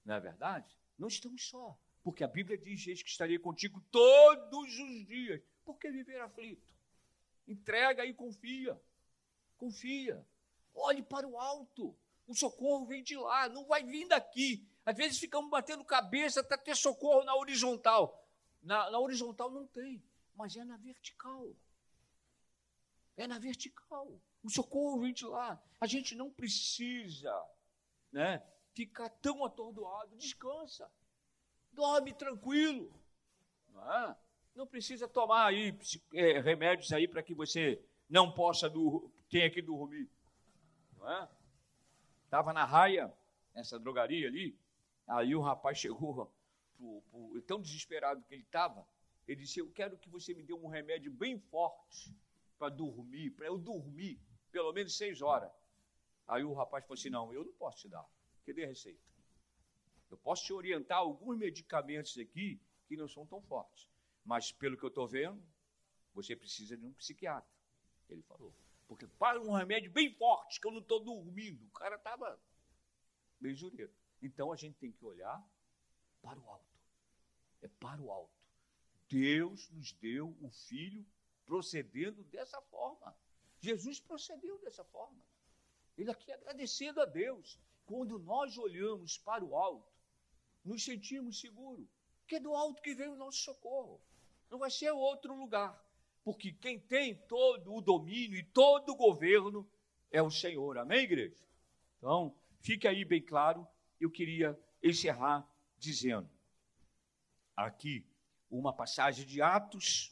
Não 0.05 0.15
é 0.15 0.19
verdade? 0.19 0.77
Não 0.97 1.07
estamos 1.07 1.47
só. 1.47 1.77
Porque 2.03 2.23
a 2.23 2.27
Bíblia 2.27 2.57
diz 2.57 2.83
que 2.83 3.09
estaria 3.09 3.39
contigo 3.39 3.81
todos 3.89 4.79
os 4.79 5.05
dias. 5.07 5.41
Por 5.63 5.77
que 5.79 5.89
viver 5.89 6.19
aflito? 6.19 6.67
Entrega 7.47 8.05
e 8.05 8.13
confia. 8.13 8.79
Confia. 9.57 10.25
Olhe 10.75 11.01
para 11.01 11.27
o 11.27 11.39
alto. 11.39 11.95
O 12.27 12.35
socorro 12.35 12.85
vem 12.85 13.03
de 13.03 13.15
lá, 13.15 13.47
não 13.49 13.65
vai 13.65 13.83
vir 13.83 14.07
daqui. 14.07 14.67
Às 14.85 14.97
vezes 14.97 15.17
ficamos 15.17 15.49
batendo 15.49 15.83
cabeça 15.83 16.41
até 16.41 16.57
ter 16.57 16.75
socorro 16.75 17.23
na 17.23 17.35
horizontal. 17.35 18.27
Na, 18.61 18.89
na 18.91 18.99
horizontal 18.99 19.49
não 19.49 19.67
tem, 19.67 20.03
mas 20.35 20.55
é 20.55 20.63
na 20.63 20.77
vertical. 20.77 21.53
É 23.15 23.27
na 23.27 23.39
vertical. 23.39 24.19
O 24.43 24.49
socorro 24.49 24.99
vem 25.01 25.13
de 25.13 25.25
lá. 25.25 25.61
A 25.79 25.87
gente 25.87 26.15
não 26.15 26.31
precisa 26.31 27.33
né, 28.11 28.43
ficar 28.73 29.09
tão 29.09 29.45
atordoado. 29.45 30.17
Descansa. 30.17 30.89
Dorme 31.73 32.13
tranquilo. 32.13 32.91
Não, 33.73 33.91
é? 33.91 34.15
não 34.55 34.67
precisa 34.67 35.07
tomar 35.07 35.47
aí 35.47 35.77
é, 36.13 36.39
remédios 36.39 36.91
aí 36.91 37.07
para 37.07 37.23
que 37.23 37.33
você 37.33 37.83
não 38.09 38.31
possa 38.31 38.71
tenha 39.29 39.49
que 39.49 39.61
dormir. 39.61 40.09
Não 40.97 41.11
é? 41.11 41.29
Estava 42.25 42.53
na 42.53 42.65
raia, 42.65 43.13
nessa 43.53 43.79
drogaria 43.79 44.27
ali, 44.27 44.57
Aí 45.07 45.35
o 45.35 45.41
rapaz 45.41 45.77
chegou, 45.77 46.31
pro, 46.77 47.01
pro, 47.11 47.41
tão 47.41 47.61
desesperado 47.61 48.23
que 48.23 48.33
ele 48.33 48.43
estava, 48.43 48.87
ele 49.27 49.41
disse: 49.41 49.59
Eu 49.59 49.69
quero 49.71 49.97
que 49.97 50.09
você 50.09 50.33
me 50.33 50.43
dê 50.43 50.53
um 50.53 50.67
remédio 50.67 51.11
bem 51.11 51.37
forte 51.37 52.15
para 52.57 52.69
dormir, 52.69 53.31
para 53.31 53.47
eu 53.47 53.57
dormir 53.57 54.19
pelo 54.51 54.71
menos 54.71 54.95
seis 54.95 55.21
horas. 55.21 55.51
Aí 56.27 56.43
o 56.43 56.53
rapaz 56.53 56.85
falou 56.85 56.97
assim: 56.97 57.09
Não, 57.09 57.33
eu 57.33 57.43
não 57.43 57.53
posso 57.53 57.79
te 57.79 57.89
dar. 57.89 58.05
Cadê 58.45 58.63
a 58.63 58.67
receita? 58.67 58.99
Eu 60.13 60.17
posso 60.17 60.45
te 60.45 60.53
orientar 60.53 60.99
alguns 60.99 61.35
medicamentos 61.35 62.15
aqui 62.19 62.61
que 62.85 62.95
não 62.95 63.07
são 63.07 63.25
tão 63.25 63.41
fortes. 63.41 63.89
Mas, 64.23 64.51
pelo 64.51 64.77
que 64.77 64.83
eu 64.83 64.89
estou 64.89 65.07
vendo, 65.07 65.43
você 66.13 66.35
precisa 66.35 66.77
de 66.77 66.85
um 66.85 66.93
psiquiatra. 66.93 67.51
Ele 68.07 68.21
falou. 68.21 68.53
Porque 68.87 69.07
para 69.07 69.41
um 69.41 69.51
remédio 69.51 69.91
bem 69.91 70.13
forte, 70.13 70.61
que 70.61 70.67
eu 70.67 70.71
não 70.71 70.81
estou 70.81 70.99
dormindo. 70.99 71.65
O 71.65 71.71
cara 71.71 71.95
estava 71.95 72.39
bem 73.39 73.55
jureiro. 73.55 73.91
Então 74.21 74.51
a 74.51 74.55
gente 74.55 74.77
tem 74.77 74.91
que 74.91 75.03
olhar 75.03 75.43
para 76.21 76.39
o 76.39 76.47
alto. 76.47 76.77
É 77.63 77.67
para 77.67 77.99
o 77.99 78.11
alto. 78.11 78.39
Deus 79.09 79.67
nos 79.71 79.93
deu 79.93 80.37
o 80.41 80.49
Filho 80.51 81.03
procedendo 81.43 82.23
dessa 82.25 82.61
forma. 82.61 83.17
Jesus 83.59 83.99
procedeu 83.99 84.59
dessa 84.59 84.83
forma. 84.83 85.25
Ele 85.97 86.11
aqui 86.11 86.31
é 86.31 86.35
agradecido 86.35 87.01
a 87.01 87.05
Deus. 87.05 87.59
Quando 87.87 88.19
nós 88.19 88.59
olhamos 88.59 89.17
para 89.17 89.43
o 89.43 89.55
alto, 89.55 89.92
nos 90.63 90.83
sentimos 90.83 91.39
seguros, 91.39 91.87
que 92.27 92.35
é 92.35 92.39
do 92.39 92.53
alto 92.55 92.81
que 92.81 92.95
vem 92.95 93.09
o 93.09 93.15
nosso 93.15 93.39
socorro. 93.39 94.01
Não 94.49 94.59
vai 94.59 94.71
ser 94.71 94.91
outro 94.91 95.35
lugar, 95.35 95.81
porque 96.23 96.51
quem 96.53 96.79
tem 96.79 97.15
todo 97.27 97.73
o 97.73 97.81
domínio 97.81 98.37
e 98.37 98.43
todo 98.43 98.89
o 98.89 98.95
governo 98.95 99.67
é 100.11 100.21
o 100.21 100.31
Senhor. 100.31 100.77
Amém, 100.77 101.03
igreja? 101.03 101.43
Então, 101.97 102.35
fique 102.61 102.87
aí 102.87 103.03
bem 103.03 103.21
claro. 103.21 103.67
Eu 103.99 104.09
queria 104.09 104.57
encerrar 104.81 105.47
dizendo 105.77 106.29
aqui 107.55 108.05
uma 108.49 108.71
passagem 108.73 109.25
de 109.25 109.41
Atos 109.41 110.11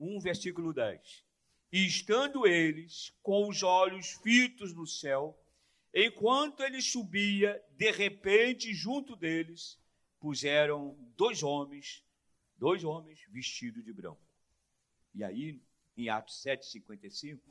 1, 0.00 0.20
versículo 0.20 0.72
10. 0.72 1.24
E 1.72 1.86
estando 1.86 2.46
eles 2.46 3.12
com 3.22 3.48
os 3.48 3.62
olhos 3.62 4.12
fitos 4.22 4.72
no 4.72 4.86
céu, 4.86 5.38
enquanto 5.92 6.62
ele 6.62 6.80
subia, 6.80 7.62
de 7.76 7.90
repente, 7.90 8.72
junto 8.72 9.16
deles, 9.16 9.78
puseram 10.24 10.96
dois 11.18 11.42
homens, 11.42 12.02
dois 12.56 12.82
homens 12.82 13.20
vestidos 13.28 13.84
de 13.84 13.92
branco. 13.92 14.26
E 15.14 15.22
aí, 15.22 15.62
em 15.98 16.08
Atos 16.08 16.40
7, 16.40 16.64
55, 16.64 17.42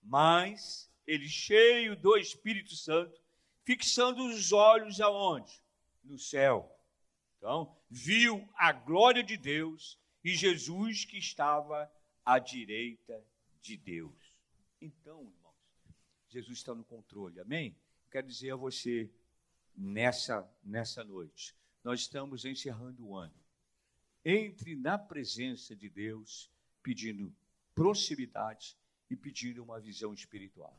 mas 0.00 0.88
ele 1.04 1.28
cheio 1.28 1.96
do 1.96 2.16
Espírito 2.16 2.76
Santo, 2.76 3.20
fixando 3.64 4.24
os 4.24 4.52
olhos 4.52 5.00
aonde? 5.00 5.60
No 6.04 6.16
céu. 6.20 6.72
Então, 7.36 7.76
viu 7.90 8.48
a 8.54 8.70
glória 8.70 9.24
de 9.24 9.36
Deus 9.36 9.98
e 10.22 10.32
Jesus 10.36 11.04
que 11.04 11.18
estava 11.18 11.92
à 12.24 12.38
direita 12.38 13.26
de 13.60 13.76
Deus. 13.76 14.32
Então, 14.80 15.22
irmãos, 15.22 15.56
Jesus 16.28 16.58
está 16.58 16.76
no 16.76 16.84
controle, 16.84 17.40
amém? 17.40 17.76
Quero 18.08 18.28
dizer 18.28 18.52
a 18.52 18.56
você, 18.56 19.10
nessa, 19.76 20.48
nessa 20.62 21.02
noite, 21.02 21.58
nós 21.82 22.00
estamos 22.00 22.44
encerrando 22.44 23.06
o 23.06 23.16
ano. 23.16 23.34
Entre 24.24 24.76
na 24.76 24.98
presença 24.98 25.74
de 25.74 25.88
Deus, 25.88 26.50
pedindo 26.82 27.34
proximidade 27.74 28.76
e 29.08 29.16
pedindo 29.16 29.62
uma 29.62 29.80
visão 29.80 30.12
espiritual. 30.12 30.78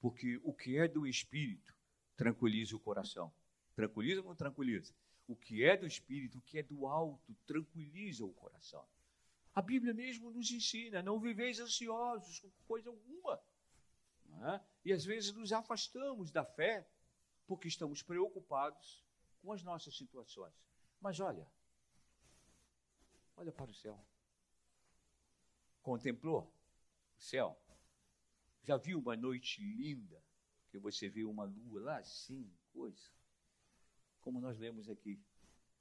Porque 0.00 0.40
o 0.42 0.52
que 0.52 0.76
é 0.76 0.88
do 0.88 1.06
espírito 1.06 1.74
tranquiliza 2.16 2.74
o 2.74 2.80
coração. 2.80 3.32
Tranquiliza 3.74 4.20
ou 4.20 4.26
não 4.26 4.34
tranquiliza? 4.34 4.92
O 5.28 5.36
que 5.36 5.64
é 5.64 5.76
do 5.76 5.86
espírito, 5.86 6.38
o 6.38 6.42
que 6.42 6.58
é 6.58 6.62
do 6.62 6.86
alto, 6.86 7.34
tranquiliza 7.46 8.24
o 8.24 8.32
coração. 8.32 8.84
A 9.54 9.62
Bíblia 9.62 9.94
mesmo 9.94 10.30
nos 10.30 10.50
ensina: 10.50 11.02
não 11.02 11.20
viveis 11.20 11.60
ansiosos 11.60 12.40
com 12.40 12.50
coisa 12.66 12.90
alguma. 12.90 13.40
É? 14.54 14.60
E 14.84 14.92
às 14.92 15.04
vezes 15.04 15.32
nos 15.32 15.52
afastamos 15.52 16.30
da 16.30 16.44
fé 16.44 16.88
porque 17.46 17.68
estamos 17.68 18.02
preocupados 18.02 19.04
com 19.42 19.52
as 19.52 19.62
nossas 19.62 19.94
situações. 19.96 20.54
Mas 21.00 21.18
olha, 21.18 21.46
olha 23.36 23.52
para 23.52 23.70
o 23.70 23.74
céu. 23.74 23.98
Contemplou 25.82 26.44
o 27.18 27.20
céu? 27.20 27.60
Já 28.62 28.76
viu 28.76 29.00
uma 29.00 29.16
noite 29.16 29.60
linda? 29.60 30.22
Que 30.70 30.78
você 30.78 31.08
vê 31.08 31.24
uma 31.24 31.44
lua 31.44 31.82
lá 31.82 31.98
assim, 31.98 32.50
coisa. 32.72 33.10
Como 34.20 34.40
nós 34.40 34.58
lemos 34.58 34.88
aqui. 34.88 35.20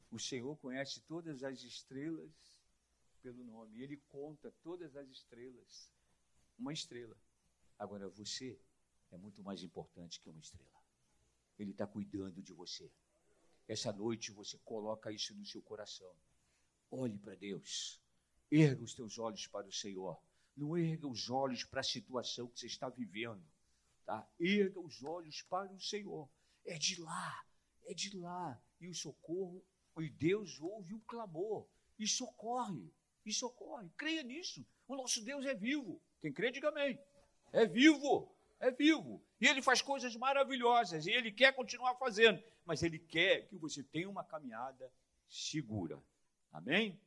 O 0.10 0.20
Senhor 0.20 0.58
conhece 0.58 1.00
todas 1.02 1.44
as 1.44 1.62
estrelas 1.62 2.60
pelo 3.22 3.44
nome. 3.44 3.82
Ele 3.82 3.98
conta 4.10 4.52
todas 4.64 4.96
as 4.98 5.08
estrelas. 5.08 5.94
Uma 6.58 6.74
estrela. 6.74 7.16
Agora, 7.78 8.10
você 8.10 8.60
é 9.12 9.18
muito 9.18 9.44
mais 9.44 9.64
importante 9.64 10.20
que 10.20 10.30
uma 10.30 10.42
estrela. 10.42 10.82
Ele 11.58 11.72
está 11.72 11.86
cuidando 11.86 12.42
de 12.42 12.52
você. 12.52 12.92
Essa 13.72 13.94
noite 13.94 14.34
você 14.34 14.58
coloca 14.66 15.14
isso 15.14 15.34
no 15.34 15.46
seu 15.46 15.62
coração. 15.62 16.14
Olhe 16.92 17.18
para 17.18 17.36
Deus. 17.36 18.02
Erga 18.52 18.84
os 18.84 18.94
teus 18.94 19.18
olhos 19.18 19.48
para 19.48 19.66
o 19.66 19.72
Senhor. 19.72 20.22
Não 20.58 20.78
erga 20.78 21.08
os 21.08 21.30
olhos 21.30 21.64
para 21.64 21.80
a 21.80 21.84
situação 21.84 22.50
que 22.50 22.60
você 22.60 22.68
está 22.68 22.90
vivendo. 22.90 23.42
Tá? 24.06 24.30
Erga 24.38 24.78
os 24.78 25.02
olhos 25.02 25.42
para 25.44 25.72
o 25.72 25.80
Senhor. 25.80 26.30
É 26.66 26.78
de 26.78 27.00
lá, 27.00 27.46
é 27.86 27.94
de 27.94 28.14
lá. 28.18 28.62
E 28.82 28.90
o 28.90 28.94
socorro, 28.94 29.64
e 30.00 30.10
Deus 30.10 30.60
ouve 30.60 30.94
o 30.94 31.00
clamor 31.08 31.66
e 31.98 32.06
socorre. 32.06 32.94
E 33.26 33.32
socorre. 33.32 33.90
Creia 33.96 34.22
nisso. 34.22 34.68
O 34.86 34.98
nosso 34.98 35.24
Deus 35.24 35.46
é 35.46 35.56
vivo. 35.56 36.02
Quem 36.20 36.34
crê, 36.34 36.52
diga 36.52 36.68
amém. 36.68 37.00
É 37.54 37.66
vivo 37.66 38.36
é 38.62 38.72
vivo. 38.72 39.22
E 39.40 39.48
ele 39.48 39.62
faz 39.62 39.82
coisas 39.82 40.16
maravilhosas. 40.16 41.08
E 41.08 41.12
ele 41.12 41.32
quer 41.32 41.54
continuar 41.54 41.96
fazendo. 41.96 42.42
Mas 42.66 42.84
ele 42.84 43.00
quer 43.00 43.48
que 43.48 43.58
você 43.58 43.84
tenha 43.84 44.10
uma 44.10 44.24
caminhada 44.24 44.92
segura. 45.30 46.02
Amém? 46.52 47.00